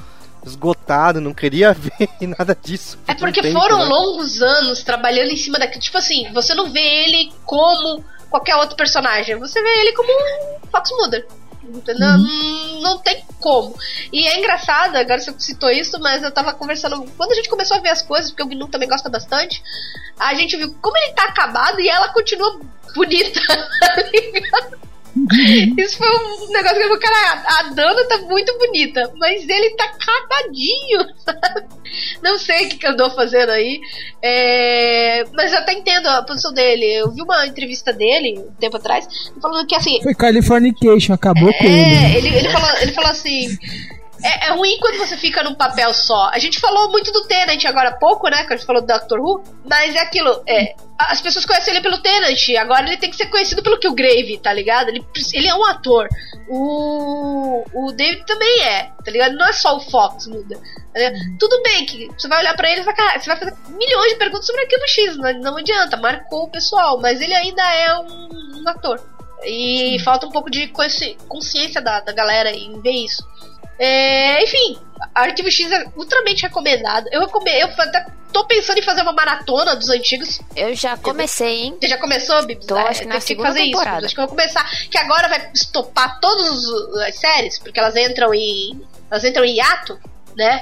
esgotado, 0.45 1.21
não 1.21 1.33
queria 1.33 1.73
ver 1.77 2.09
nada 2.21 2.57
disso. 2.61 2.97
É 3.07 3.13
porque 3.13 3.41
tempo, 3.41 3.59
foram 3.59 3.79
né? 3.79 3.85
longos 3.85 4.41
anos 4.41 4.83
trabalhando 4.83 5.31
em 5.31 5.37
cima 5.37 5.59
daquilo. 5.59 5.81
Tipo 5.81 5.97
assim, 5.97 6.31
você 6.33 6.53
não 6.53 6.71
vê 6.71 6.79
ele 6.79 7.31
como 7.45 8.03
qualquer 8.29 8.55
outro 8.55 8.75
personagem, 8.75 9.37
você 9.37 9.61
vê 9.61 9.81
ele 9.81 9.93
como 9.93 10.09
um 10.11 10.67
Fox 10.71 10.91
Mulder. 10.91 11.25
Uhum. 11.63 11.81
Não, 11.97 12.81
não 12.81 12.97
tem 12.99 13.23
como. 13.39 13.77
E 14.11 14.27
é 14.27 14.39
engraçado, 14.39 14.95
agora 14.95 15.19
você 15.19 15.33
citou 15.37 15.69
isso, 15.69 15.99
mas 15.99 16.23
eu 16.23 16.31
tava 16.31 16.53
conversando. 16.53 17.05
Quando 17.17 17.31
a 17.31 17.35
gente 17.35 17.49
começou 17.49 17.77
a 17.77 17.81
ver 17.81 17.89
as 17.89 18.01
coisas, 18.01 18.31
porque 18.31 18.43
o 18.43 18.47
Gnu 18.47 18.67
também 18.67 18.87
gosta 18.87 19.09
bastante, 19.09 19.61
a 20.17 20.33
gente 20.33 20.55
viu 20.57 20.73
como 20.81 20.97
ele 20.97 21.13
tá 21.13 21.25
acabado 21.25 21.79
e 21.79 21.89
ela 21.89 22.09
continua 22.09 22.59
bonita, 22.95 23.39
tá 23.45 23.95
ligado? 24.11 24.88
Isso 25.77 25.97
foi 25.97 26.07
um 26.07 26.51
negócio 26.51 26.77
que 26.77 26.83
eu 26.83 26.87
falei, 26.87 26.99
cara, 26.99 27.43
a 27.59 27.63
Dana 27.73 28.07
tá 28.07 28.17
muito 28.19 28.57
bonita, 28.57 29.11
mas 29.17 29.47
ele 29.47 29.75
tá 29.75 29.85
acabadinho, 29.85 30.99
sabe? 31.17 31.67
Não 32.21 32.37
sei 32.37 32.65
o 32.65 32.69
que, 32.69 32.77
que 32.77 32.87
andou 32.87 33.09
fazendo 33.09 33.49
aí. 33.49 33.79
É... 34.21 35.23
Mas 35.33 35.51
eu 35.51 35.59
até 35.59 35.73
entendo 35.73 36.07
a 36.07 36.21
posição 36.23 36.53
dele. 36.53 36.85
Eu 36.85 37.11
vi 37.11 37.21
uma 37.21 37.47
entrevista 37.47 37.91
dele 37.91 38.39
um 38.39 38.53
tempo 38.59 38.77
atrás, 38.77 39.07
falando 39.41 39.65
que 39.67 39.75
assim. 39.75 40.01
Foi 40.03 40.13
Californication, 40.13 41.13
acabou 41.13 41.49
é, 41.49 41.53
com 41.53 41.65
ele. 41.65 41.73
É, 41.73 42.17
ele, 42.17 42.27
ele, 42.35 42.49
falou, 42.49 42.69
ele 42.81 42.91
falou 42.91 43.09
assim. 43.09 43.57
É, 44.23 44.47
é, 44.47 44.51
ruim 44.51 44.77
quando 44.79 44.97
você 44.97 45.15
fica 45.15 45.43
num 45.43 45.55
papel 45.55 45.93
só. 45.93 46.29
A 46.33 46.39
gente 46.39 46.59
falou 46.59 46.91
muito 46.91 47.11
do 47.11 47.25
Tenant 47.25 47.63
agora 47.65 47.89
há 47.89 47.97
pouco, 47.97 48.27
né? 48.29 48.43
Que 48.43 48.53
a 48.53 48.57
gente 48.57 48.65
falou 48.65 48.81
do 48.81 48.87
Doctor 48.87 49.19
Who. 49.19 49.43
Mas 49.65 49.95
é 49.95 49.99
aquilo, 49.99 50.43
é. 50.47 50.75
As 50.97 51.21
pessoas 51.21 51.45
conhecem 51.45 51.73
ele 51.73 51.81
pelo 51.81 52.01
Tenant. 52.01 52.49
Agora 52.59 52.85
ele 52.87 52.97
tem 52.97 53.09
que 53.09 53.15
ser 53.15 53.27
conhecido 53.27 53.63
pelo 53.63 53.79
Killgrave, 53.79 54.39
tá 54.39 54.51
ligado? 54.51 54.89
Ele, 54.89 55.05
ele 55.33 55.47
é 55.47 55.55
um 55.55 55.65
ator. 55.65 56.09
O, 56.49 57.63
o 57.73 57.91
David 57.93 58.25
também 58.25 58.63
é, 58.63 58.91
tá 59.05 59.11
ligado? 59.11 59.35
Não 59.35 59.47
é 59.47 59.53
só 59.53 59.77
o 59.77 59.79
Fox 59.79 60.27
muda. 60.27 60.57
Tá 60.93 60.99
Tudo 61.39 61.61
bem 61.63 61.85
que 61.85 62.07
você 62.17 62.27
vai 62.27 62.39
olhar 62.39 62.55
para 62.55 62.69
ele 62.69 62.81
e 62.81 62.83
vai, 62.83 62.95
você 63.19 63.27
vai 63.27 63.37
fazer 63.37 63.55
milhões 63.69 64.11
de 64.11 64.17
perguntas 64.17 64.45
sobre 64.45 64.63
aquilo 64.63 64.87
X. 64.87 65.15
Não, 65.15 65.33
não 65.39 65.57
adianta, 65.57 65.95
marcou 65.95 66.43
o 66.43 66.51
pessoal. 66.51 66.99
Mas 66.99 67.21
ele 67.21 67.33
ainda 67.33 67.63
é 67.63 67.99
um, 67.99 68.61
um 68.61 68.67
ator. 68.67 69.01
E 69.43 69.97
Sim. 69.97 69.99
falta 69.99 70.27
um 70.27 70.31
pouco 70.31 70.49
de 70.49 70.67
consciência 70.67 71.81
da, 71.81 72.01
da 72.01 72.11
galera 72.11 72.51
em 72.51 72.81
ver 72.81 72.91
isso. 72.91 73.23
É, 73.79 74.43
enfim, 74.43 74.77
Arquivo 75.15 75.49
X 75.49 75.71
é 75.71 75.85
ultramente 75.95 76.43
recomendado. 76.43 77.07
Eu, 77.11 77.21
recomendo, 77.21 77.55
eu 77.55 77.67
até 77.67 78.05
tô 78.31 78.45
pensando 78.45 78.77
em 78.77 78.81
fazer 78.81 79.01
uma 79.01 79.13
maratona 79.13 79.75
dos 79.75 79.89
antigos. 79.89 80.39
Eu 80.55 80.75
já 80.75 80.97
comecei, 80.97 81.61
hein? 81.63 81.77
Você 81.79 81.87
já 81.87 81.97
começou, 81.97 82.45
Bibi? 82.45 82.67
Tô, 82.67 82.75
acho 82.75 83.01
que 83.01 83.07
na 83.07 83.21
segunda 83.21 83.47
fazer 83.47 83.63
temporada. 83.63 83.97
Isso. 83.97 84.05
Acho 84.07 84.15
que 84.15 84.21
eu 84.21 84.27
vou 84.27 84.35
começar. 84.35 84.69
Que 84.89 84.97
agora 84.97 85.29
vai 85.29 85.49
estopar 85.53 86.19
todas 86.19 86.65
as 87.07 87.15
séries, 87.15 87.57
porque 87.57 87.79
elas 87.79 87.95
entram 87.95 88.33
em. 88.33 88.81
Elas 89.09 89.23
entram 89.23 89.45
em 89.45 89.55
hiato, 89.55 89.97
né? 90.35 90.61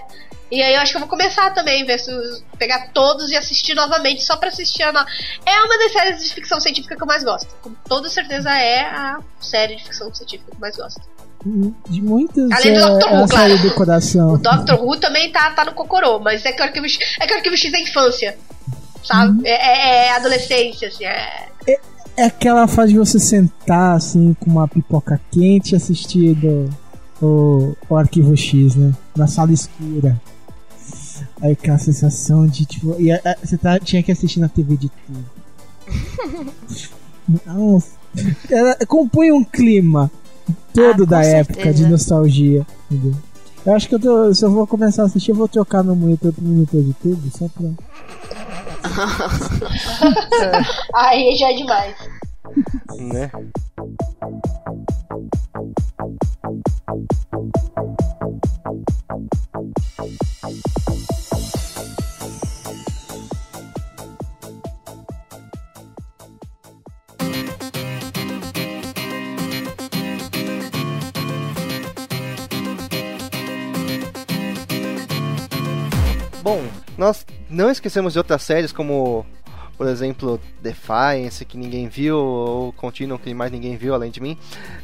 E 0.50 0.62
aí 0.64 0.76
eu 0.76 0.80
acho 0.80 0.92
que 0.92 0.98
eu 0.98 1.02
vou 1.02 1.10
começar 1.10 1.50
também, 1.54 1.84
ver 1.84 2.00
se 2.00 2.10
pegar 2.58 2.94
todos 2.94 3.30
e 3.32 3.36
assistir 3.36 3.74
novamente, 3.74 4.24
só 4.24 4.38
pra 4.38 4.50
assistir 4.50 4.84
a. 4.84 4.94
No... 4.94 5.00
É 5.00 5.64
uma 5.64 5.78
das 5.78 5.92
séries 5.92 6.24
de 6.24 6.34
ficção 6.36 6.60
científica 6.60 6.96
que 6.96 7.04
eu 7.04 7.08
mais 7.08 7.24
gosto. 7.24 7.54
Com 7.62 7.74
toda 7.74 8.08
certeza 8.10 8.52
é 8.52 8.82
a 8.82 9.20
série 9.42 9.76
de 9.76 9.84
ficção 9.84 10.14
científica 10.14 10.52
que 10.52 10.56
eu 10.56 10.62
mais 10.62 10.78
gosto 10.78 11.02
de 11.90 12.02
muitas 12.02 12.52
Além 12.52 12.74
do 12.74 12.80
Doctor 12.80 13.10
é, 13.10 13.22
Who, 13.22 13.28
claro. 13.28 13.62
do 13.62 13.74
coração. 13.74 14.34
O 14.34 14.38
Doctor 14.38 14.84
Who 14.84 14.98
também 14.98 15.32
tá, 15.32 15.52
tá 15.52 15.66
no 15.66 15.74
Cocorô, 15.74 16.20
mas 16.20 16.46
é 16.46 16.52
que 16.52 16.62
o 16.62 16.66
Arquivo 16.66 16.88
X 16.88 17.00
é, 17.20 17.28
que 17.28 17.34
o 17.34 17.38
Arquivo 17.38 17.58
X 17.58 17.74
é 17.74 17.82
infância, 17.82 18.38
sabe? 19.04 19.40
Uhum. 19.40 19.46
É, 19.46 19.52
é, 19.52 20.08
é, 20.08 20.16
adolescência, 20.16 20.88
assim, 20.88 21.06
é... 21.06 21.48
é... 21.68 21.80
é... 22.18 22.26
aquela 22.26 22.68
fase 22.68 22.94
de 22.94 23.00
você 23.00 23.20
sentar, 23.20 23.96
assim, 23.96 24.36
com 24.40 24.50
uma 24.50 24.68
pipoca 24.68 25.22
quente 25.32 25.74
e 25.74 25.76
assistir 25.76 26.36
do, 26.36 26.70
o, 27.22 27.76
o 27.90 27.96
Arquivo 27.96 28.36
X, 28.36 28.76
né? 28.76 28.94
Na 29.16 29.28
sala 29.28 29.52
escura. 29.52 30.20
Aí 31.42 31.52
aquela 31.52 31.78
sensação 31.78 32.48
de, 32.48 32.66
tipo... 32.66 32.96
E, 33.00 33.12
a, 33.12 33.22
a, 33.24 33.36
você 33.44 33.58
tá, 33.58 33.80
tinha 33.80 34.02
que 34.02 34.12
assistir 34.12 34.40
na 34.40 34.50
TV 34.50 34.76
de 34.76 34.90
tudo. 34.90 36.52
Nossa. 37.46 37.98
Ela 38.50 38.76
compõe 38.88 39.32
um 39.32 39.44
clima 39.44 40.12
todo 40.78 41.04
ah, 41.04 41.08
da 41.08 41.26
época 41.26 41.56
certeza. 41.56 41.84
de 41.84 41.90
nostalgia. 41.90 42.66
Entendeu? 42.90 43.14
Eu 43.66 43.74
acho 43.74 43.90
que 43.90 43.96
eu 43.96 44.00
tô, 44.00 44.34
se 44.34 44.46
eu 44.46 44.52
vou 44.52 44.66
começar 44.68 45.02
a 45.02 45.06
assistir, 45.08 45.32
eu 45.32 45.36
vou 45.36 45.48
trocar 45.48 45.84
meu 45.84 45.96
monitor 45.96 46.32
pro 46.32 46.44
monitor 46.44 46.84
de 46.84 46.94
tudo, 46.94 47.32
só 47.36 47.48
pra. 47.50 47.70
Aí 50.94 51.36
já 51.36 51.52
é 51.52 51.56
demais. 51.56 51.96
Né? 52.98 53.32
Bom, 76.48 76.66
nós 76.98 77.26
não 77.50 77.70
esquecemos 77.70 78.14
de 78.14 78.20
outras 78.20 78.42
séries 78.42 78.72
como, 78.72 79.26
por 79.78 79.86
exemplo, 79.86 80.40
Defiance, 80.62 81.44
que 81.44 81.58
ninguém 81.58 81.90
viu, 81.90 82.18
ou 82.18 82.72
Continuum, 82.72 83.18
que 83.18 83.34
mais 83.34 83.52
ninguém 83.52 83.76
viu 83.76 83.94
além 83.94 84.10
de 84.10 84.22
mim. 84.22 84.38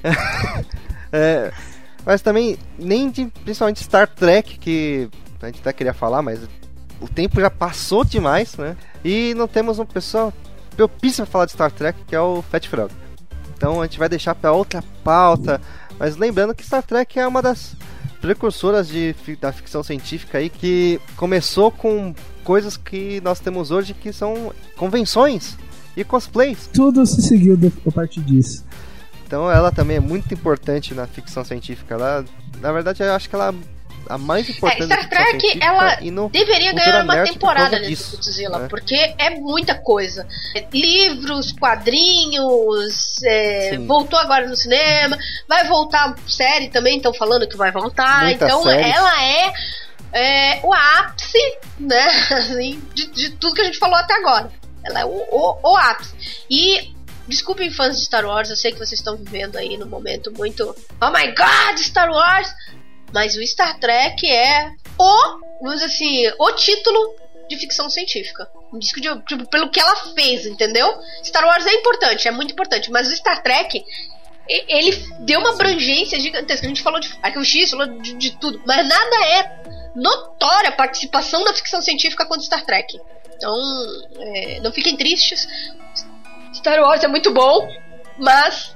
é, 1.09 1.53
mas 2.05 2.21
também, 2.21 2.57
nem 2.77 3.09
de, 3.09 3.27
principalmente 3.45 3.81
Star 3.81 4.09
Trek, 4.09 4.57
que 4.57 5.09
a 5.41 5.45
gente 5.45 5.61
até 5.61 5.71
queria 5.71 5.93
falar, 5.93 6.21
mas 6.21 6.41
o 6.99 7.07
tempo 7.07 7.39
já 7.39 7.49
passou 7.49 8.03
demais, 8.03 8.57
né? 8.57 8.75
E 9.01 9.33
não 9.33 9.47
temos 9.47 9.79
uma 9.79 9.85
pessoa 9.85 10.33
propícia 10.75 11.23
para 11.23 11.31
falar 11.31 11.45
de 11.45 11.53
Star 11.53 11.71
Trek, 11.71 11.97
que 12.05 12.13
é 12.13 12.19
o 12.19 12.41
Fat 12.41 12.67
Frog. 12.67 12.91
Então 13.55 13.81
a 13.81 13.85
gente 13.85 13.99
vai 13.99 14.09
deixar 14.09 14.35
para 14.35 14.51
outra 14.51 14.83
pauta, 15.01 15.61
mas 15.97 16.17
lembrando 16.17 16.53
que 16.53 16.65
Star 16.65 16.83
Trek 16.83 17.17
é 17.17 17.25
uma 17.25 17.41
das 17.41 17.73
precursoras 18.23 18.87
de, 18.87 19.13
da 19.41 19.51
ficção 19.51 19.83
científica 19.83 20.37
aí 20.37 20.49
que 20.49 20.97
começou 21.17 21.69
com 21.69 22.15
coisas 22.41 22.77
que 22.77 23.19
nós 23.19 23.41
temos 23.41 23.69
hoje 23.69 23.93
que 23.93 24.13
são 24.13 24.53
convenções 24.77 25.57
e 25.95 26.05
cosplays. 26.05 26.69
Tudo 26.73 27.05
se 27.05 27.21
seguiu 27.21 27.59
a 27.85 27.91
partir 27.91 28.21
disso. 28.21 28.63
Então 29.27 29.51
ela 29.51 29.73
também 29.73 29.97
é 29.97 29.99
muito 29.99 30.33
importante 30.33 30.93
na 30.93 31.05
ficção 31.05 31.43
científica. 31.43 31.95
Ela, 31.95 32.23
na 32.61 32.71
verdade, 32.71 33.03
eu 33.03 33.11
acho 33.11 33.27
que 33.27 33.35
ela 33.35 33.53
a 34.07 34.17
mais 34.17 34.49
importante. 34.49 34.83
É, 34.83 34.85
Star 34.85 35.09
Trek, 35.09 35.59
ela 35.61 35.95
deveria 36.29 36.73
ganhar 36.73 37.03
uma 37.03 37.23
temporada 37.23 37.79
nesse 37.79 38.11
Godzilla, 38.15 38.59
né? 38.59 38.67
porque 38.67 38.95
é 39.17 39.29
muita 39.31 39.75
coisa. 39.75 40.27
Livros, 40.71 41.51
quadrinhos, 41.53 43.21
é, 43.23 43.77
voltou 43.79 44.19
agora 44.19 44.47
no 44.47 44.55
cinema, 44.55 45.17
vai 45.47 45.67
voltar 45.67 46.15
série 46.27 46.69
também, 46.69 46.97
estão 46.97 47.13
falando 47.13 47.47
que 47.47 47.57
vai 47.57 47.71
voltar. 47.71 48.23
Muita 48.23 48.45
então 48.45 48.63
séries. 48.63 48.95
ela 48.95 49.23
é, 49.23 49.53
é, 50.13 50.59
o 50.63 50.73
ápice, 50.73 51.39
né, 51.79 52.05
assim, 52.31 52.81
de, 52.93 53.07
de, 53.07 53.29
tudo 53.31 53.55
que 53.55 53.61
a 53.61 53.65
gente 53.65 53.79
falou 53.79 53.95
até 53.95 54.13
agora. 54.15 54.49
Ela 54.85 55.01
é 55.01 55.05
o, 55.05 55.09
o, 55.09 55.71
o 55.71 55.77
ápice. 55.77 56.13
E 56.49 56.93
Desculpem 57.27 57.71
fãs 57.71 57.97
de 57.97 58.05
Star 58.05 58.25
Wars, 58.25 58.49
eu 58.49 58.55
sei 58.57 58.73
que 58.73 58.77
vocês 58.77 58.99
estão 58.99 59.15
vivendo 59.15 59.55
aí 59.55 59.77
no 59.77 59.85
momento 59.85 60.29
muito 60.37 60.75
Oh 61.01 61.09
my 61.09 61.27
god, 61.27 61.77
Star 61.77 62.11
Wars! 62.11 62.53
Mas 63.13 63.35
o 63.35 63.45
Star 63.45 63.79
Trek 63.79 64.29
é 64.29 64.71
o, 64.97 65.39
vamos 65.61 65.81
dizer 65.81 65.85
assim, 65.85 66.31
o 66.39 66.51
título 66.53 67.15
de 67.47 67.57
ficção 67.57 67.89
científica. 67.89 68.49
Um 68.73 68.79
disco 68.79 68.99
de, 68.99 69.07
tipo, 69.25 69.45
pelo 69.47 69.69
que 69.69 69.79
ela 69.79 69.95
fez, 70.15 70.45
entendeu? 70.45 70.87
Star 71.23 71.45
Wars 71.45 71.65
é 71.65 71.73
importante, 71.73 72.27
é 72.27 72.31
muito 72.31 72.51
importante, 72.51 72.89
mas 72.91 73.07
o 73.07 73.15
Star 73.15 73.43
Trek 73.43 73.83
ele 74.47 74.91
deu 75.19 75.39
uma 75.39 75.51
abrangência 75.51 76.19
gigantesca. 76.19 76.65
A 76.65 76.69
gente 76.69 76.81
falou 76.81 76.99
de 76.99 77.09
Arquivo 77.21 77.45
X, 77.45 77.69
falou 77.69 77.87
de, 78.01 78.13
de, 78.13 78.31
tudo, 78.37 78.61
mas 78.65 78.87
nada 78.87 79.25
é 79.27 79.63
notória 79.95 80.69
a 80.69 80.73
participação 80.73 81.43
da 81.43 81.53
ficção 81.53 81.81
científica 81.81 82.25
quanto 82.25 82.43
Star 82.43 82.65
Trek. 82.65 82.99
Então, 83.35 83.55
é, 84.19 84.59
não 84.59 84.71
fiquem 84.71 84.97
tristes. 84.97 85.47
Star 86.53 86.79
Wars 86.81 87.03
é 87.03 87.07
muito 87.07 87.31
bom, 87.31 87.67
mas. 88.17 88.75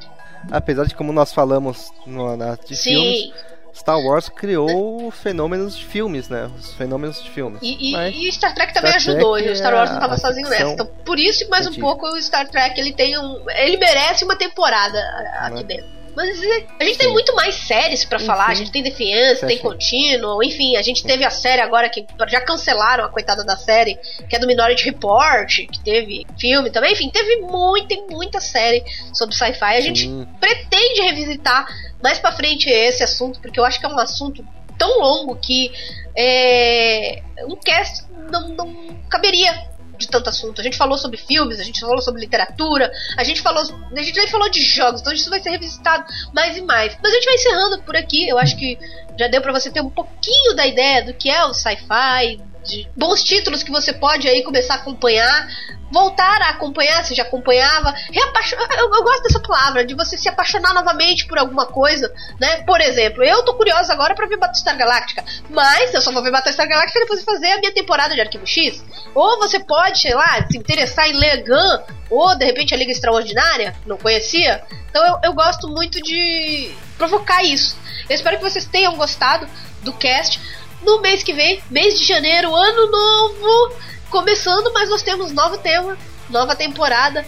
Apesar 0.51 0.85
de 0.85 0.95
como 0.95 1.11
nós 1.11 1.33
falamos 1.33 1.91
no, 2.05 2.37
na 2.37 2.55
de 2.55 2.75
Sim. 2.75 2.91
filmes, 2.91 3.33
Star 3.77 3.99
Wars 3.99 4.27
criou 4.27 5.11
fenômenos 5.11 5.77
de 5.77 5.85
filmes, 5.85 6.27
né? 6.29 6.49
Os 6.57 6.73
fenômenos 6.73 7.23
de 7.23 7.29
filmes. 7.29 7.59
E, 7.61 7.93
e, 7.93 8.27
e 8.27 8.31
Star 8.31 8.53
Trek 8.53 8.73
também 8.73 8.99
Star 8.99 9.13
ajudou. 9.13 9.35
Trek 9.35 9.49
o 9.49 9.55
Star 9.55 9.73
Wars 9.73 9.89
não 9.91 9.97
estava 9.97 10.15
é 10.15 10.17
sozinho 10.17 10.49
nessa. 10.49 10.71
Então, 10.71 10.85
por 11.05 11.19
isso, 11.19 11.47
mais 11.47 11.67
um 11.67 11.73
pouco, 11.73 12.07
o 12.07 12.21
Star 12.21 12.49
Trek 12.49 12.79
ele 12.79 12.91
tem 12.91 13.17
um. 13.19 13.45
Ele 13.51 13.77
merece 13.77 14.25
uma 14.25 14.35
temporada 14.35 14.99
aqui 15.41 15.55
né? 15.55 15.63
dentro. 15.63 15.96
Mas 16.17 16.41
a 16.79 16.83
gente 16.83 16.97
tem 16.97 17.11
muito 17.11 17.35
mais 17.35 17.53
séries 17.53 18.03
para 18.03 18.17
falar. 18.17 18.47
A 18.47 18.53
gente 18.55 18.71
tem 18.71 18.81
Defiance, 18.81 19.45
tem 19.45 19.59
Contínuo, 19.59 20.41
enfim, 20.41 20.75
a 20.75 20.81
gente 20.81 21.03
teve 21.03 21.23
a 21.23 21.29
série 21.29 21.61
agora 21.61 21.87
que 21.89 22.07
já 22.27 22.41
cancelaram 22.41 23.05
a 23.05 23.09
coitada 23.09 23.45
da 23.45 23.55
série, 23.55 23.99
que 24.27 24.35
é 24.35 24.39
do 24.39 24.47
Minority 24.47 24.85
Report, 24.85 25.47
que 25.47 25.79
teve 25.83 26.25
filme 26.39 26.71
também. 26.71 26.93
Enfim, 26.93 27.11
teve 27.11 27.41
muita, 27.41 27.95
muita 28.09 28.41
série 28.41 28.83
sobre 29.13 29.35
sci-fi. 29.35 29.75
A 29.75 29.79
gente 29.79 30.05
Sim. 30.05 30.27
pretende 30.39 31.01
revisitar 31.01 31.67
mais 32.01 32.17
para 32.17 32.31
frente 32.31 32.67
esse 32.67 33.03
assunto, 33.03 33.39
porque 33.39 33.59
eu 33.59 33.63
acho 33.63 33.79
que 33.79 33.85
é 33.85 33.89
um 33.89 33.99
assunto 33.99 34.43
tão 34.75 34.99
longo 34.99 35.35
que 35.35 35.71
é, 36.17 37.21
um 37.47 37.55
cast 37.57 38.03
não, 38.31 38.47
não 38.49 38.97
caberia 39.07 39.53
de 39.97 40.07
tanto 40.07 40.29
assunto. 40.29 40.61
A 40.61 40.63
gente 40.63 40.77
falou 40.77 40.97
sobre 40.97 41.17
filmes, 41.17 41.59
a 41.59 41.63
gente 41.63 41.79
falou 41.79 42.01
sobre 42.01 42.21
literatura, 42.21 42.91
a 43.17 43.23
gente 43.23 43.41
falou. 43.41 43.61
A 43.61 44.01
gente 44.01 44.17
nem 44.17 44.27
falou 44.27 44.49
de 44.49 44.61
jogos, 44.61 45.01
então 45.01 45.13
isso 45.13 45.29
vai 45.29 45.39
ser 45.39 45.49
revisitado 45.49 46.05
mais 46.33 46.57
e 46.57 46.61
mais. 46.61 46.97
Mas 47.01 47.11
a 47.11 47.15
gente 47.15 47.25
vai 47.25 47.35
encerrando 47.35 47.81
por 47.83 47.95
aqui. 47.95 48.27
Eu 48.27 48.37
acho 48.37 48.57
que 48.57 48.77
já 49.17 49.27
deu 49.27 49.41
para 49.41 49.51
você 49.51 49.71
ter 49.71 49.81
um 49.81 49.89
pouquinho 49.89 50.55
da 50.55 50.65
ideia 50.65 51.03
do 51.03 51.13
que 51.13 51.29
é 51.29 51.43
o 51.45 51.53
sci-fi, 51.53 52.39
de 52.67 52.87
bons 52.95 53.23
títulos 53.23 53.63
que 53.63 53.71
você 53.71 53.93
pode 53.93 54.27
aí 54.27 54.43
começar 54.43 54.75
a 54.75 54.77
acompanhar, 54.77 55.47
voltar 55.91 56.41
a 56.41 56.49
acompanhar, 56.49 57.03
se 57.03 57.15
já 57.15 57.23
acompanhava, 57.23 57.93
eu, 58.13 58.93
eu, 58.93 59.03
gosto 59.03 59.23
dessa 59.23 59.39
palavra, 59.39 59.85
de 59.85 59.95
você 59.95 60.17
se 60.17 60.27
apaixonar 60.27 60.73
novamente 60.73 61.25
por 61.25 61.37
alguma 61.37 61.65
coisa, 61.65 62.13
né? 62.39 62.63
Por 62.63 62.81
exemplo, 62.81 63.23
eu 63.23 63.43
tô 63.43 63.53
curiosa 63.55 63.93
agora 63.93 64.13
para 64.13 64.27
ver 64.27 64.37
Battlestar 64.37 64.77
Galáctica, 64.77 65.23
mas 65.49 65.93
eu 65.93 66.01
só 66.01 66.11
vou 66.11 66.21
ver 66.21 66.31
Battlestar 66.31 66.67
Galáctica 66.67 66.99
depois 66.99 67.19
de 67.19 67.25
fazer 67.25 67.51
a 67.53 67.59
minha 67.59 67.73
temporada 67.73 68.13
de 68.13 68.21
Arquivo 68.21 68.45
X. 68.45 68.83
Ou 69.15 69.39
você 69.39 69.59
pode, 69.59 70.01
sei 70.01 70.13
lá, 70.13 70.45
se 70.49 70.57
interessar 70.57 71.09
em 71.09 71.13
Legan, 71.13 71.83
ou 72.09 72.35
de 72.37 72.45
repente 72.45 72.73
a 72.73 72.77
Liga 72.77 72.91
Extraordinária, 72.91 73.75
não 73.85 73.97
conhecia. 73.97 74.63
Então 74.89 75.05
eu, 75.05 75.19
eu 75.23 75.33
gosto 75.33 75.67
muito 75.69 76.01
de 76.01 76.71
provocar 76.97 77.43
isso. 77.43 77.77
Eu 78.09 78.15
espero 78.15 78.37
que 78.37 78.43
vocês 78.43 78.65
tenham 78.65 78.95
gostado 78.95 79.47
do 79.83 79.93
cast. 79.93 80.39
No 80.81 81.01
mês 81.01 81.23
que 81.23 81.33
vem, 81.33 81.61
mês 81.69 81.99
de 81.99 82.05
janeiro, 82.05 82.55
ano 82.55 82.91
novo, 82.91 83.73
começando, 84.09 84.71
mas 84.73 84.89
nós 84.89 85.01
temos 85.01 85.31
novo 85.31 85.57
tema, 85.57 85.97
nova 86.29 86.55
temporada, 86.55 87.25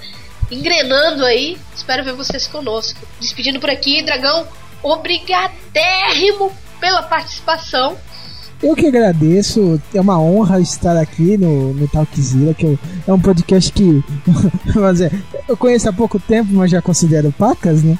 engrenando 0.51 1.25
aí. 1.25 1.57
Espero 1.75 2.03
ver 2.03 2.13
vocês 2.13 2.47
conosco. 2.47 2.99
Despedindo 3.19 3.59
por 3.59 3.69
aqui, 3.69 4.01
Dragão, 4.01 4.47
obrigadérrimo 4.83 6.51
pela 6.79 7.01
participação. 7.01 7.97
Eu 8.61 8.75
que 8.75 8.87
agradeço, 8.87 9.81
é 9.93 10.01
uma 10.01 10.19
honra 10.19 10.59
estar 10.59 10.97
aqui 10.97 11.37
no, 11.37 11.73
no 11.73 11.87
Talkzilla, 11.87 12.53
que 12.53 12.65
eu, 12.65 12.77
é 13.07 13.13
um 13.13 13.19
podcast 13.19 13.71
que 13.71 14.03
mas 14.75 14.99
é, 14.99 15.09
eu 15.47 15.55
conheço 15.55 15.87
há 15.87 15.93
pouco 15.93 16.19
tempo, 16.19 16.51
mas 16.51 16.69
já 16.69 16.81
considero 16.81 17.31
pacas, 17.31 17.83
né? 17.83 17.97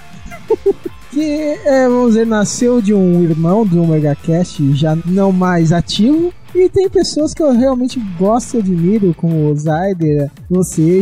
que, 1.19 1.59
é, 1.65 1.85
vamos 1.89 2.13
dizer, 2.13 2.25
nasceu 2.25 2.81
de 2.81 2.93
um 2.93 3.21
irmão 3.21 3.65
do 3.65 3.85
MegaCast 3.85 4.73
já 4.73 4.97
não 5.05 5.33
mais 5.33 5.73
ativo, 5.73 6.33
e 6.55 6.69
tem 6.69 6.89
pessoas 6.89 7.33
que 7.33 7.43
eu 7.43 7.51
realmente 7.51 7.99
gosto 8.17 8.55
e 8.55 8.59
admiro, 8.59 9.13
como 9.13 9.51
o 9.51 9.55
Zyder, 9.55 10.31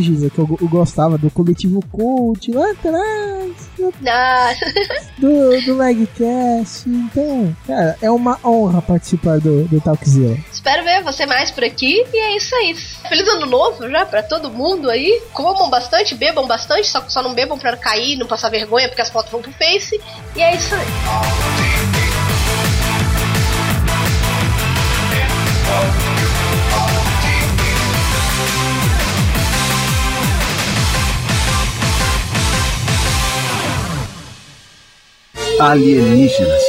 Giza, 0.01 0.29
que 0.31 0.39
eu, 0.39 0.57
eu, 0.59 0.67
gostava 0.67 1.19
do 1.19 1.29
coletivo 1.29 1.81
Cult 1.91 2.51
lá 2.51 2.71
atrás. 2.71 3.66
Do, 5.17 5.61
do 5.61 5.77
Legcast. 5.77 6.87
Então, 6.87 7.55
cara, 7.65 7.97
é 8.01 8.09
uma 8.11 8.39
honra 8.43 8.81
participar 8.81 9.39
do, 9.39 9.65
do 9.65 9.81
Talkzilla. 9.81 10.37
Espero 10.51 10.83
ver 10.83 11.03
você 11.03 11.25
mais 11.25 11.51
por 11.51 11.63
aqui 11.63 12.05
e 12.13 12.17
é 12.17 12.37
isso 12.37 12.55
aí. 12.55 12.75
Feliz 12.75 13.27
ano 13.27 13.45
novo 13.45 13.89
já 13.89 14.05
pra 14.05 14.23
todo 14.23 14.49
mundo 14.49 14.89
aí. 14.89 15.21
Comam 15.33 15.69
bastante, 15.69 16.15
bebam 16.15 16.45
bastante, 16.47 16.87
só, 16.87 17.03
só 17.07 17.21
não 17.23 17.33
bebam 17.33 17.57
pra 17.57 17.75
cair, 17.77 18.17
não 18.17 18.27
passar 18.27 18.49
vergonha 18.49 18.87
porque 18.87 19.01
as 19.01 19.09
fotos 19.09 19.31
vão 19.31 19.41
pro 19.41 19.51
Face. 19.53 19.99
E 20.35 20.41
é 20.41 20.55
isso 20.55 20.75
aí. 20.75 20.87
Alienígenas 35.59 36.67